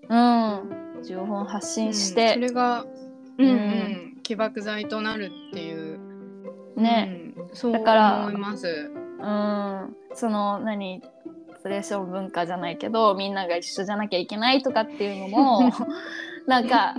[0.08, 2.14] うん、情報を発信しうん。
[2.16, 2.84] てそ、れが、
[3.38, 5.83] うんうん、起爆剤となるっていう、
[6.76, 8.90] ね、うん、そうだから思います。
[9.20, 11.02] うん、その何
[11.62, 15.72] プレーション文化じゃないけどみんなが一緒じゃなきゃいけないとかっていうのも
[16.46, 16.94] なんか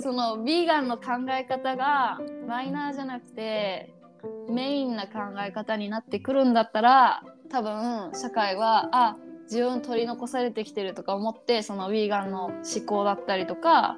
[0.00, 3.94] そのヴィーガンの考え方がマイナーじゃなくて
[4.48, 13.96] メインな考え方になってくるんだったら多分社会はあ自分取り残されてきてるとか思ってそのヴィーガンの思考だったりとか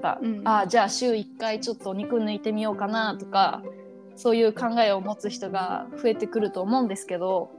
[0.00, 0.42] がうん。
[0.44, 3.62] あじゃあ週1回ちょっと肉抜いてみようかなとか
[4.16, 7.50] そういう考えを持つ人が増えてくると思うんですけど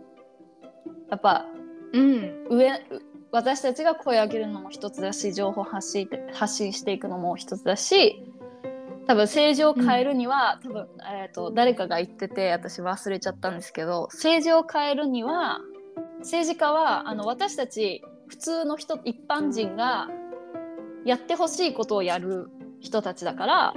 [1.09, 1.45] やっぱ
[1.93, 2.71] うん、上
[3.31, 8.25] 私たちが声を上げるのも一つだし情報発信発信していくのも一つだし
[9.05, 15.59] 多分政治を変えるには、多分、えーと、誰かが言ってて私忘れちゃったんですけど政治を変えるには
[16.19, 20.07] 政治家はあの私たち普通の人一般人が
[21.05, 22.49] やってほしいことをやる
[22.79, 23.73] 人たちだから、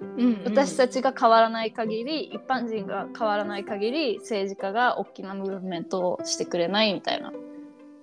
[0.00, 7.32] うんうん、私たちが変わらない限り一般人が変わらない限り政治家が大きなムーブメントをしてくれないみたいな。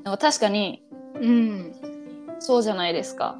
[0.04, 0.84] でも確かに、
[1.20, 1.74] うん、
[2.40, 3.40] そうじゃないですか。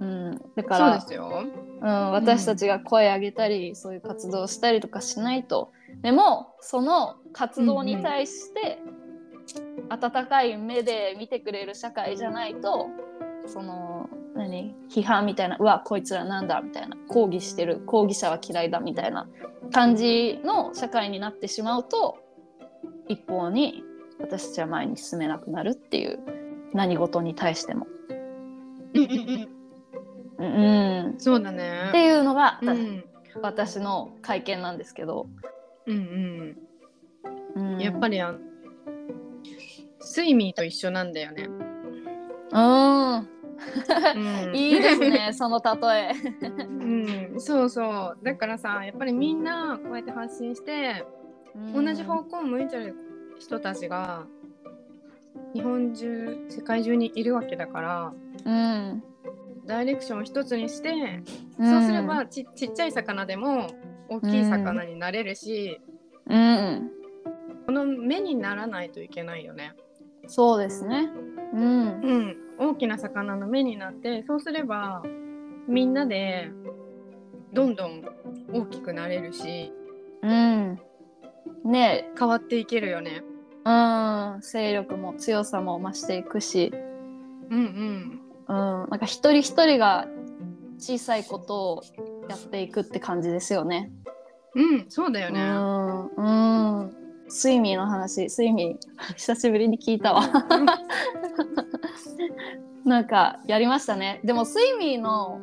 [0.00, 1.44] うん、だからそうですよ、
[1.80, 5.72] うん、私たちが声上げたり、うん、そういう活動したりとかしないと。
[6.02, 8.78] でもその活動に対して、
[9.88, 12.88] 温かい目で見てくれる社会じゃないと
[13.46, 14.08] その
[14.38, 14.74] 何？
[14.90, 19.28] 批判みたいなうわこいつらなんだみたいな抗議してる抗議者は嫌いだみたいな
[19.72, 22.16] 感じの社会になってしまうと
[23.08, 23.82] 一方に
[24.20, 26.18] 私たちは前に進めなくなるっていう
[26.72, 27.86] 何事に対しても。
[30.38, 33.04] うん、そうだねっていうのが、うん、
[33.42, 35.28] 私の会見なんですけど。
[35.86, 36.56] うん
[37.56, 38.34] うん、うん、やっぱりあ
[40.00, 41.48] スイミーと一緒なんだよね。
[42.52, 43.37] うん。
[44.54, 46.12] いいですね、その例え。
[46.58, 48.18] うん、そうそう。
[48.22, 51.04] だからさ、やっぱりみんなこうやって発信して、
[51.74, 52.94] 同じ方向を向いてる
[53.38, 54.26] 人たちが
[55.54, 58.12] 日本中世界中にいるわけだから、
[58.44, 59.02] うん、
[59.66, 61.22] ダイレクションを一つにして、
[61.58, 63.68] うん、そうすればちちっちゃい魚でも
[64.08, 65.80] 大きい魚になれるし、
[66.26, 66.90] うん、
[67.66, 69.74] この目にならないといけないよね。
[70.26, 71.10] そうですね。
[71.54, 75.02] うん、うん、大きな魚の目になってそうすれば
[75.68, 76.50] みんなで
[77.52, 78.04] どんどん
[78.52, 79.72] 大きくなれるし、
[80.22, 80.80] うん、
[81.64, 82.10] ね。
[82.18, 83.22] 変わっていけるよね。
[83.64, 86.72] うん、勢力も強さも増していくし、
[87.50, 90.06] うんうん、うん、なんか一人一人が
[90.78, 91.82] 小さいことを
[92.28, 93.90] やっていくって感じですよね。
[94.54, 95.40] うん、そうだよね。
[95.42, 96.94] うん、うん、
[97.28, 99.14] スイミーの話、スイミー。
[99.14, 100.22] 久しぶりに聞いたわ。
[102.84, 104.20] なんかやりましたね。
[104.24, 105.40] でもスイミーの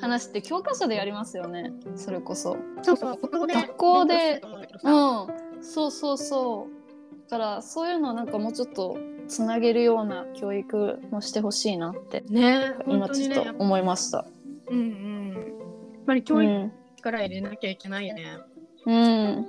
[0.00, 1.72] 話って教科書でやりますよね。
[1.96, 2.56] それこそ。
[2.82, 4.42] そうそう、学校で、
[4.82, 7.30] うん、そうそうそう。
[7.30, 14.26] だからそういうのなんかもうちょっとつなげるような教育もしてほしいなってね今ちょっと思いました。
[14.68, 15.32] うんうん。
[15.32, 16.70] やっぱり教育
[17.00, 18.38] から入れなきゃいけないよね。
[18.86, 19.46] うん。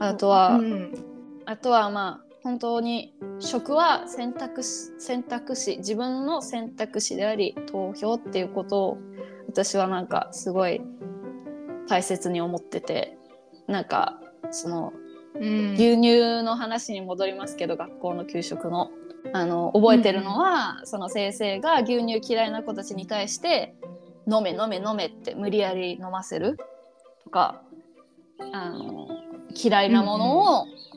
[0.00, 0.92] あとは、うん、
[1.46, 8.98] あとはまあ本当に職は選択選択肢自分の選択肢であり投票っていうことを
[9.48, 10.80] 私はなんかすごい
[11.88, 13.18] 大切に思ってて
[13.66, 14.20] なんか
[14.50, 14.92] その、
[15.34, 18.90] うん、牛乳の話に戻りますけど学校の給食の。
[19.32, 23.74] あの覚えてるのは、うん、その先生が牛乳嫌いな子たちに対して
[24.30, 26.56] 「飲め飲め飲め」って無理やり飲ませる
[27.24, 27.60] とか
[28.52, 29.08] あの
[29.52, 30.87] 嫌いなものを、うんうん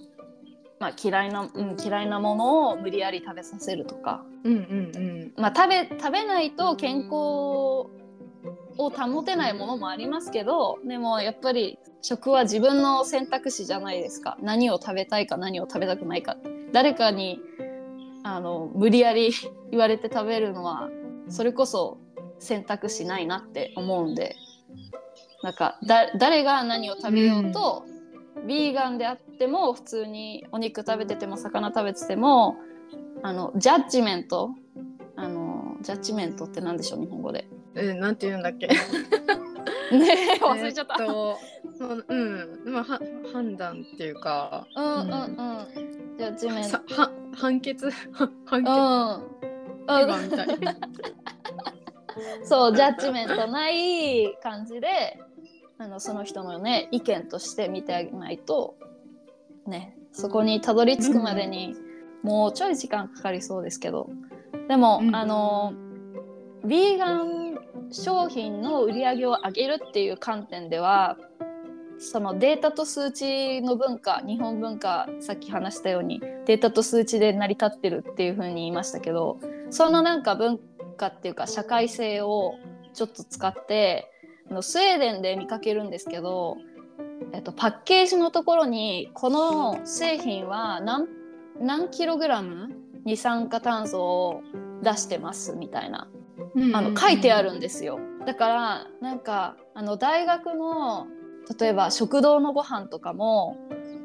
[0.82, 5.34] まあ、嫌いな、うん、嫌いなものを無理やり食べさせるとか、うんうんうん。
[5.38, 7.92] まあ、食べ食べないと健康を
[8.78, 14.40] 保てないものもありますけどでもやっぱり食は自分の選択肢じゃないですか。
[14.42, 16.36] 何を食べたいか何を食べたくないか。
[16.74, 17.40] 誰かに
[18.24, 19.32] あの無理やり
[19.70, 20.90] 言われて食べるのは
[21.30, 22.00] それこそ
[22.40, 24.36] 選択肢ないなって思うんで。
[25.44, 27.86] なんかだ誰が何を食べようと、
[28.48, 32.58] ビーガンであっても普通にお肉食べてても魚食べてても
[33.24, 34.52] あのジャッジメント
[35.16, 37.48] あのジャッジメントって何でしょう日本語で。
[37.76, 38.68] えなんて言うんだっけ？
[39.98, 40.96] ね忘れちゃった。
[41.04, 43.00] えー、うんまあは
[43.34, 44.68] 判断っていうか。
[44.76, 46.18] うんうんうん。
[46.18, 46.78] ジャッジメント。
[47.02, 47.90] は判決？
[48.46, 48.72] 判決？
[48.72, 49.32] うん。
[49.88, 50.48] うん、みたい。
[52.44, 55.20] そうジャッジメントない感じで
[55.82, 58.76] あのその人のね意見として見てあげないと
[59.66, 61.76] ねそこにたどり着くまでに
[62.22, 64.10] もうちょい時間かかりそうですけど。
[64.68, 65.74] でも、うん、あの
[66.64, 67.58] ヴィーガン
[67.92, 71.18] 商品の売り上げを上げるっていう観点では
[71.98, 79.40] そのデータと数値の文化日本文化さっき話したようにデータと数値で成り立ってるっていうふうに言いましたけど
[79.72, 80.60] そのなんか文
[80.96, 82.54] 化っていうか社会性を
[82.94, 84.12] ちょっと使って
[84.52, 86.58] のスウェーデンで見かけるんですけど、
[87.34, 91.08] えっと、パッケージのところにこの製品は何
[91.60, 92.70] 何キログラム？
[93.04, 94.42] 二酸化炭素を
[94.84, 96.08] 出してますみたいな、
[96.74, 98.00] あの書いてあるんですよ。
[98.26, 101.08] だからなんかあの大学の
[101.60, 103.58] 例えば食堂のご飯とかも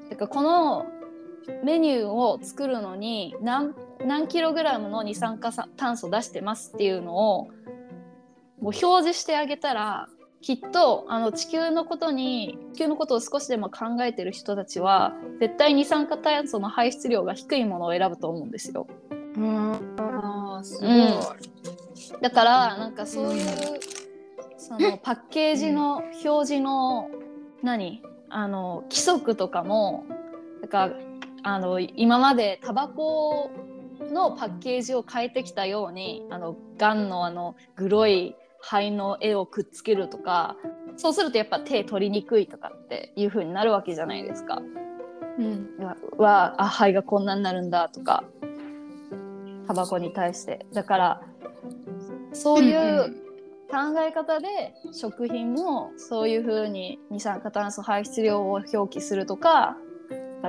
[0.09, 0.87] だからこの
[1.63, 3.75] メニューを作るのに何
[4.05, 7.49] 何キログラムの二酸化炭素出してますっていうのを
[8.61, 10.09] もう表示してあげたら
[10.47, 18.87] きっとあの地球のことに地球のことを少しでも考えてる人たちは絶対二酸化炭素の排出量が低いものを選ぶと思うんですよ。
[19.99, 22.21] ああすごい、うん。
[22.21, 23.45] だからなんかそういう
[24.57, 27.11] そのパッケージの表示の
[27.65, 28.01] 何？
[28.29, 30.05] あの規則とかも
[30.63, 30.93] だから
[31.43, 33.51] あの今までタバコ
[34.13, 38.37] のパッケージを変えてきたようにあのガンのあのグロい
[38.69, 40.57] 肺の絵をくっつけるとか
[40.97, 44.61] そうするとやっぱ手取りにくいとかっていう風になるわけじゃないですか。
[45.39, 45.69] うん。
[46.19, 48.25] はあ肺がこんなになるんだとか
[49.69, 50.67] タバコに対して。
[50.73, 51.23] だから
[52.33, 53.15] そういう
[53.71, 59.77] 考え方で食品もそういうふうに二酸化炭素排出量を表記するとか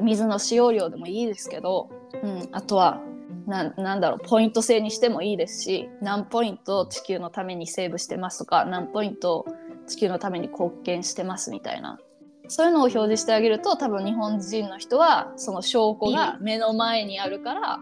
[0.01, 1.89] 水の使用量でもいいですけど、
[2.23, 3.01] うん、あとは
[3.47, 9.45] ななんだろうポイント制にしてもいいですし何ポイント地球のためにセーブしてますとか何ポイント
[9.87, 11.97] 地球のために貢献してますみたいな。
[12.49, 17.79] そういうのを表示してあげると多分日本人の人はその証拠が目の前にあるから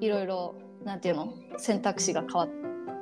[0.00, 0.54] いろいろ
[0.84, 2.48] なんていうの選択肢が変わっ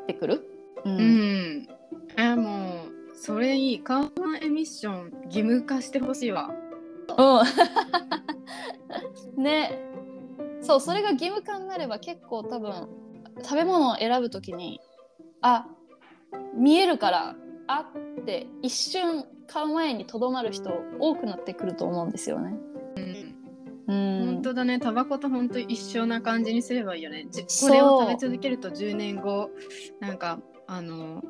[0.06, 0.48] てくる。
[0.84, 1.58] ううん。
[1.58, 1.68] ん
[2.16, 3.82] あもうそれいい。
[3.82, 6.50] カーボンエミッション義務化してほしいわ。
[9.36, 9.40] う。
[9.40, 9.91] ん、 ね
[10.62, 12.88] そうそれが義務化になれば結構多分
[13.42, 14.80] 食べ物を選ぶ時に
[15.40, 15.66] あ
[16.54, 17.36] 見えるから
[17.66, 17.84] あ
[18.20, 22.54] って一瞬買う前にとどまる人多くなってくると思うんですよね。
[23.88, 24.78] うん、本当だね。
[24.78, 27.26] タバコと本当一緒な感じにすればいいよね。
[27.60, 29.50] これを食べ続けると10年後
[30.00, 31.22] なんかあの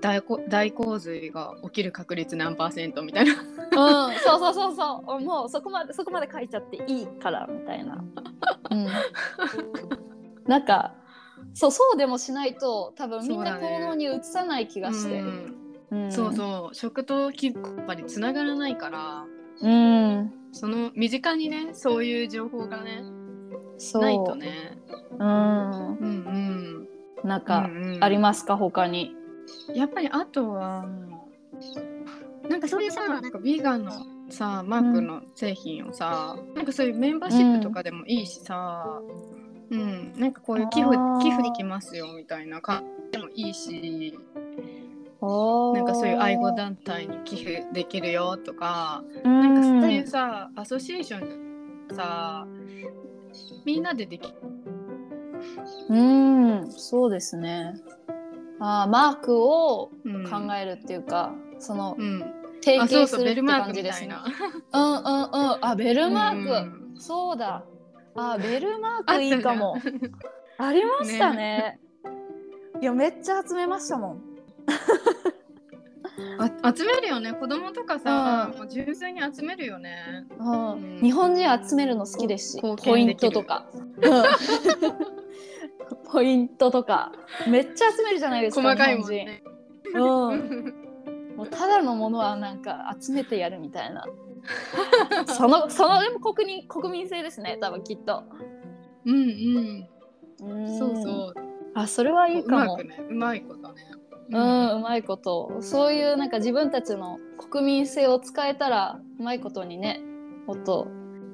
[0.00, 3.32] 大こ大洪水が起きる確率何パーセントみたいな。
[3.32, 5.20] うん、そうそうそうそう。
[5.20, 8.04] もうそこまでそこまで書いちゃっていいからみたいな。
[8.70, 8.86] うん、
[10.46, 10.94] なんか
[11.54, 15.20] そうそうでもしないと多分みんな行動に移さない気がして。
[15.20, 15.56] うん
[15.90, 16.12] うん。
[16.12, 16.74] そうそう。
[16.74, 17.54] 食と気やっ
[17.86, 19.24] ぱりつながらないから。
[19.62, 23.02] うん、その身近にねそういう情報がね
[23.76, 24.02] そう。
[24.02, 24.78] ないとね。
[25.18, 26.88] うん、うん
[27.24, 27.28] うん。
[27.28, 28.04] なんか、うんうん。
[28.04, 28.56] ありますか？
[28.56, 29.14] 他に。
[29.74, 30.86] やっぱりあとは
[32.48, 33.92] なんかそういうさ、なんかビーガンの
[34.28, 39.00] さマークの製品をさ、なんかそういうメンバーシップとかでもいいしさ、
[39.70, 40.12] うん。
[40.16, 44.12] なんかこういう寄付寄付できますよみたいな感じでもいいし
[45.20, 45.28] な
[45.74, 52.46] なんかそういう愛護団体に寄付できるよとか、ななんかそういうさアソシエーションさ
[53.64, 54.32] みんなででき
[55.88, 57.74] うん、そうですね。
[58.60, 62.20] あーマークをうん考えるっていうか、そのうん、
[62.62, 64.14] 提あそうそう携するって感じですね。
[64.72, 65.58] うんうんうん。
[65.62, 67.64] あベルマーク、うんそうだ。
[68.14, 69.76] あベルマークいいかも。
[70.58, 71.80] ありましたね。
[72.82, 74.22] いやめっちゃ集めましたもん。
[76.62, 80.26] あ集めるよね子供とかさ、うんもう純粋に集めるよね。
[80.38, 83.64] うんうん日本人集めるの好きですし、貢ポイントとか。
[83.72, 84.24] うん
[85.96, 87.12] ポイントとか
[87.48, 88.62] めっちゃ集めるじゃないですか。
[88.62, 89.42] 細かいもん日ね。
[89.94, 90.74] うん。
[91.36, 94.04] もうただのものはなんか集めてやるみたいな。
[95.26, 98.24] そのそのでも国民国民性ですね多分きっと。
[99.04, 99.88] うんうん。
[100.42, 101.34] うんそうそう。
[101.74, 102.76] あそれはいいうかも。
[102.76, 103.84] まくね、うまいことね。
[104.32, 110.00] うん、うまいことそういうなんか自分たちの国民性を使えたらうまいことにね
[110.46, 110.86] もっと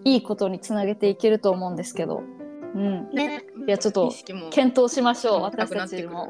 [0.04, 2.22] いいことにつなげていけると思うんですけど、
[2.76, 3.42] うん、ね。
[3.66, 4.12] いやちょっと
[4.50, 5.42] 検討しましょううん。
[5.42, 6.28] 私たちも。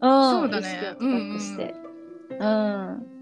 [0.00, 0.68] そうだね。
[0.68, 1.74] 意識を高くして。
[2.38, 3.18] うん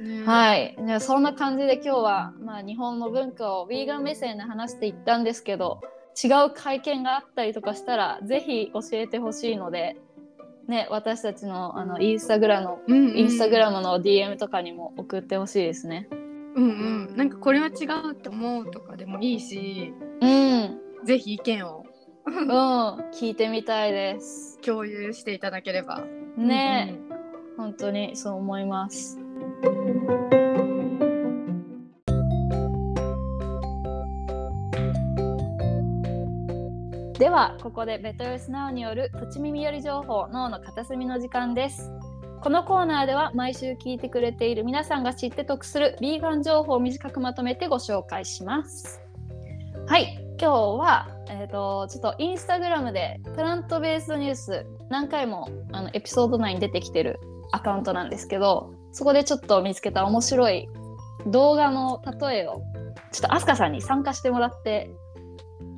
[0.00, 0.24] ね。
[0.24, 5.80] はい、じゃあそんな感じで今日は、まあ、日本の文化をヴィーガン目線で話していったんですけど
[6.22, 9.96] 違う会見があったりとかしたらぜひ教えてほしいので、
[10.68, 13.16] ね、私たちのあのインスタグラムのうんうん。
[13.16, 16.08] インスタグラムの DM とかにも送ってほしいですね。
[16.10, 17.16] うんうん。
[17.16, 19.92] なんかこれは違うって思うとかでもいいし、
[20.22, 21.84] うん、ぜひ意見を
[22.26, 22.34] うん、
[23.12, 24.58] 聞いてみたいです。
[24.60, 26.02] 共有していただければ。
[26.36, 26.96] ね、
[27.56, 29.16] 本当にそう思います。
[37.20, 41.90] ではここでベトルスナウによるプチ耳寄り情報脳の片隅の時間です
[42.42, 49.00] このコーナーでは毎週聞いてくれている皆さんが知って得するビーガン情報を短くまとめてご紹介します
[49.86, 57.18] はい今日は、えー、とちょっとインスタグラムでプラントベースドニュース何回もあのエピソード内に出てきてる
[57.52, 60.68] アカウントなんですけどそこでちょっと見つけた面白い
[61.26, 62.62] 動画の例えを
[63.12, 64.90] ちょっとアスカさんに参加してもらって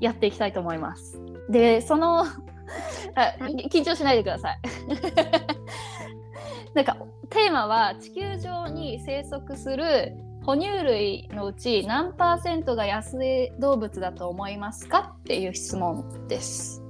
[0.00, 1.20] やっていきたいと思います。
[1.48, 2.26] でそのあ
[3.40, 4.58] 緊張しないでください。
[6.74, 6.96] なんか
[7.30, 10.14] テーマは地球上に生息する
[10.48, 16.82] 哺乳類のうち何パーセントが野生動物だと思いますかっていう質問です。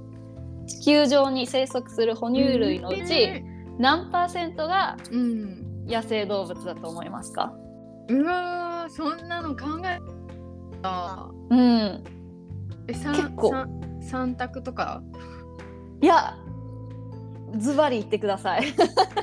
[0.65, 3.43] 地球上に生息する哺乳類のうち
[3.77, 5.85] 何パーセントがうん。
[5.87, 7.51] 野生動物だと思いますか？
[8.07, 9.99] うわーそんなの考え
[10.81, 11.27] た。
[11.49, 12.03] うん。
[12.87, 15.03] え三結構三三択とか？
[16.01, 16.37] いや、
[17.57, 18.67] ズバリ言ってください。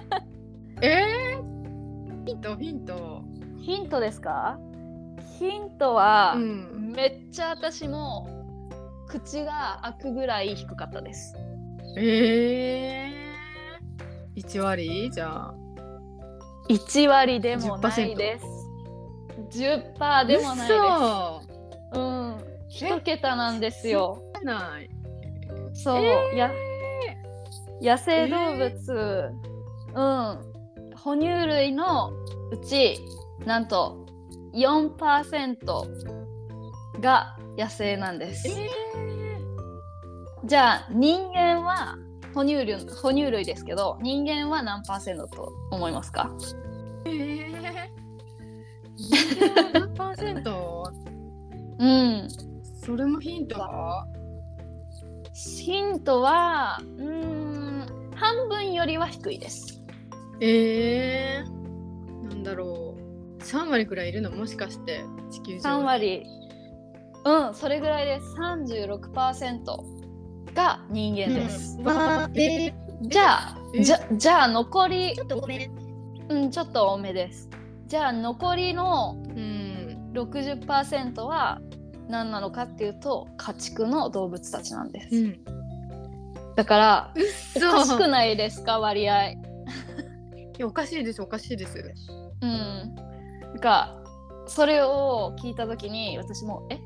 [0.82, 3.25] えー、ヒントヒント。
[3.66, 4.58] ヒントですか？
[5.40, 6.92] ヒントは、うん。
[6.94, 8.28] めっちゃ私も
[9.08, 11.34] 口が開くぐらい低かったです。
[11.98, 15.10] えー、1割？
[15.10, 15.54] じゃあ。
[16.68, 18.44] 1割でもないです。
[19.58, 20.72] 10%でもないです。
[20.72, 21.42] 嘘
[21.94, 22.36] うん。
[22.68, 24.22] 一桁なんですよ。
[24.42, 24.88] ない。
[25.74, 26.50] そう、えーや
[27.82, 29.30] 野生動物、
[29.94, 32.10] うん哺乳類の
[32.50, 32.98] うち
[33.44, 34.06] なんと
[34.54, 38.48] 4%が野生なんです。
[38.48, 38.68] え
[40.44, 41.96] じゃあ人間は
[42.34, 46.30] 哺乳類哺乳類ですけど人間は何パーセントと思いますか？
[47.04, 47.62] ー、えー、
[49.72, 50.90] 何パーセント？
[51.78, 52.28] うん。
[52.84, 54.06] それもヒントは？
[55.34, 59.82] ヒントはうーん半分よりは低いです。
[60.40, 62.85] えー、なんだろう
[63.40, 64.30] 3割くらいいるの？
[64.30, 66.24] もしかして地球上3割。
[67.24, 68.34] うんそれぐらいです。
[68.36, 69.64] 36%
[70.54, 72.40] が人間です、わー。
[72.40, 75.70] え じゃあえじゃじゃあ残りー、ちょっと多め。
[76.28, 77.48] うんちょっと多めです。
[77.86, 79.66] じゃあ残りのうん。
[80.16, 81.60] 60%は
[82.08, 85.44] 何なのかっていうと家畜の動物たちなんです、うん。
[86.54, 87.14] だから
[87.56, 88.78] おかしくないですか？
[88.80, 89.28] 割合。
[89.28, 89.36] い
[90.56, 91.78] やおかしいですおかしいです。
[92.40, 92.96] うん
[93.56, 93.96] なんか
[94.46, 96.78] それを聞いた時に私もえ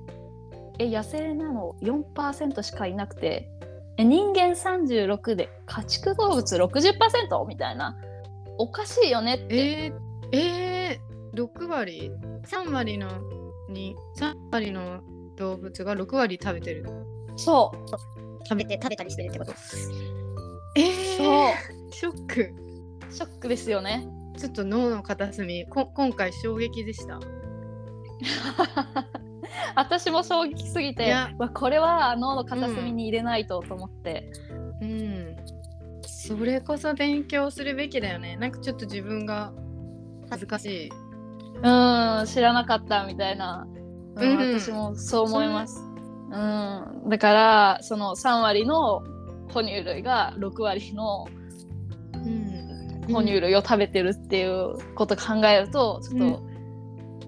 [0.78, 3.50] え野生なの4%しかいなくて
[3.96, 7.98] え人間36で家畜動物60%みたいな。
[8.56, 12.12] おかしいよねって、えー、えー、6割
[12.44, 13.08] ？3割の
[13.68, 15.00] に？3割の
[15.36, 16.86] 動物が6割食べてる？
[17.36, 17.88] そう。
[18.46, 19.52] 食べて食べたりしてるってこと？
[20.76, 21.92] えそう。
[21.92, 22.54] ショック。
[23.10, 24.06] ショックですよね
[24.40, 27.20] ちょっと脳の片隅こ今回衝撃でした。
[29.76, 31.14] 私も衝撃すぎて
[31.52, 34.32] これは脳の片隅に入れないとと思って、
[34.80, 35.36] うん。
[36.06, 38.38] それこそ勉強するべきだよね。
[38.38, 39.52] なんかちょっと自分が
[40.30, 40.88] 恥ずかしい。
[40.88, 40.90] う
[42.22, 43.66] ん知らなかったみたいな、
[44.16, 44.58] うんうん。
[44.58, 45.78] 私もそう思います、
[46.30, 49.02] うん、だからその3割の
[49.52, 51.39] 哺乳類が6割のうん
[53.10, 56.42] 哺乳類を食べてるっていうこと考えるとちょっと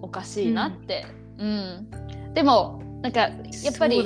[0.03, 1.07] おかしいなって、
[1.39, 1.91] うん。
[2.35, 4.05] でもなんかやっぱり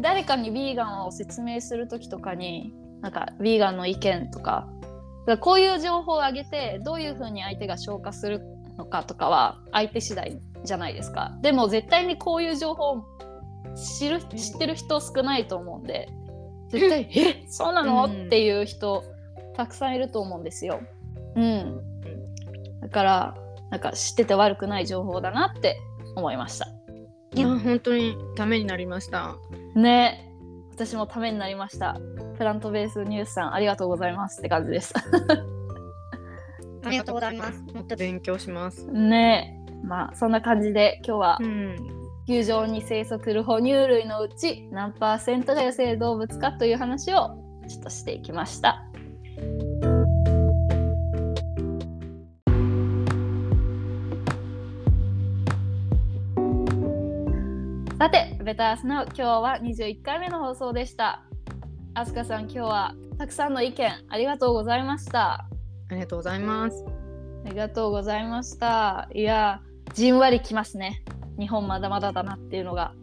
[0.00, 4.68] 誰かにヴィーガンを説明する時とかになんかヴィーガンの意見とか
[5.40, 8.40] こういう情報をあげてどういうふうに相手が消化する
[8.76, 11.36] のかとかは相手次第じゃないですか。
[11.42, 13.04] でも絶対にこういう情報を
[13.98, 16.08] 知る知ってる人少ないと思うんで
[16.70, 17.44] 絶対 「え？
[17.48, 19.04] そうなの?」うんっていう人
[19.58, 20.80] たくさんいると思うんですよ。
[21.34, 21.80] うん、
[22.80, 23.34] だから
[23.70, 25.80] なんか知ってて悪くない情報だなって
[26.14, 26.68] 思いました。
[27.34, 29.36] いや本当にためになりました。
[29.74, 30.32] ね。
[30.70, 31.98] 私もためになりました。
[32.36, 34.94] プラントベースニュースさんありがとうございますって感じです。
[36.84, 37.60] ありがとうございます。
[37.74, 38.86] もっと勉強します。
[38.86, 39.60] ね。
[39.82, 41.76] まあそんな感じで今日はうん。
[42.26, 48.87] 地球上に生息する哺乳類のうち何パーセントが野生動物かという話をちょっとしていきました
[57.98, 61.24] さて、ベタースの今日は21回目の放送でした。
[61.94, 65.32] あすかさん、今日はたくさんの意見ありがとうございました。
[65.32, 65.48] あ
[65.90, 66.84] りがとうございます
[67.44, 69.08] ありがとうございました。
[69.12, 69.62] いや、
[69.94, 71.02] じんわりきますね。
[71.40, 72.94] 日本まだまだだなっていうのが。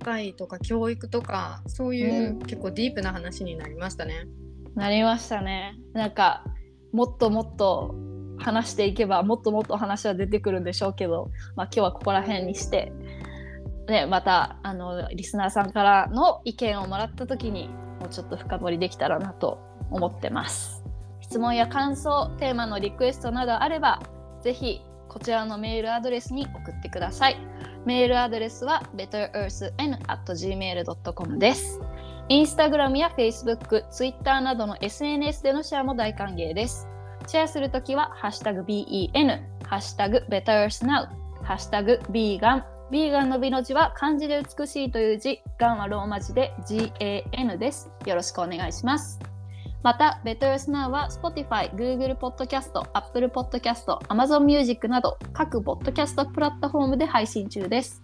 [0.00, 4.26] 社会とか教育とかそういう、結構ディープな話になりましたね
[4.74, 5.78] なりましたね。
[5.94, 6.44] なんか、
[6.92, 7.94] もっともっと
[8.38, 12.92] 話していけば、もっともっと話は出てくるんでしょうけど、まあ今日はここら辺にして、
[13.88, 17.68] ね、またあのリスナーさんからの意見をもらった時に
[18.00, 19.58] もうちょっと深掘りできたらなと
[19.90, 20.84] 思ってます。
[21.20, 24.00] 質問や感想、テーマのリクエストなどあれば、
[24.42, 27.36] ぜひこちらのメールアドレスに送ってください。
[27.84, 31.80] メールアドレスは betterearthn.gmail.com です。
[32.28, 36.88] インスタグラムや Facebook、Twitter などの SNS でのシェアも大歓迎です。
[37.26, 41.08] シェアするときは、ハッシュタグ BEN、ハッシュタグ BetterEarthNow、
[41.42, 47.90] ハッシュタグ BEGAN、ビーガンの美の字は漢字で美しいという字、ガンはローマ字で GAN です。
[48.04, 49.18] よろしくお願いします。
[49.82, 58.02] また、Better Now は Spotify、Google Podcast、Apple Podcast、Amazon Music など各ポッドキャストプラットフォームで配信中です。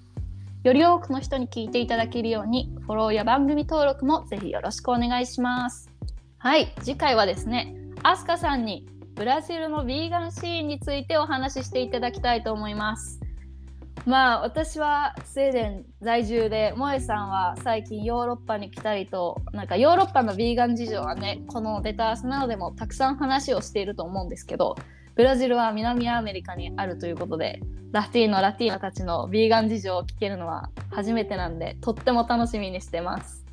[0.62, 5.90] より多くの人に聞いていただけるように、フォローや番組登録もぜひよろしくお願いします。
[6.38, 13.20] はい、次回はですね、アスカさんにブラジルのビーガンシーンについてお話ししていただきたいと思います。
[14.06, 24.76] まあ私はスウェーデン在住で萌えさんは最近ヨーロッパに来たりとなんかヨーロッパのビーガン事情はねこのベタースなどでもたくさん話をしていると思うんですけど
[25.14, 27.60] ブラジルは南アメリカにあるということで
[27.92, 33.44] ラティーノラティーナたちのビーガン事情を聞けるのは初めてなんでとっても楽しみにしてます。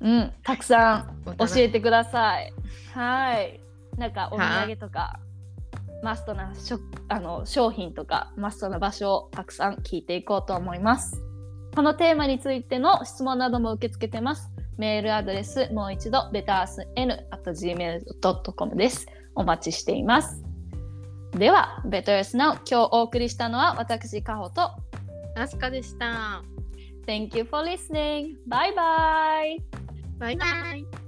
[0.00, 2.52] うんたくさん教えてください。
[2.92, 3.60] はい。
[3.96, 5.18] なんかお土産とか
[6.02, 6.78] マストなしょ
[7.08, 11.22] あの商品とかマストな場所をたくさん聞いていこうと思います。
[11.74, 14.50] このテーマについての質問なども受け付けてます。
[14.76, 19.06] メールアドレスもう一度 bettersn.gmail.com です。
[19.34, 20.42] お待ちしています。
[21.32, 24.70] では、Betters Now 今日お送りしたのは私、カホと
[25.36, 26.44] アスカでした。
[27.06, 28.36] Thank you for listening.
[28.48, 29.58] Bye bye!
[30.18, 31.03] バイバイ。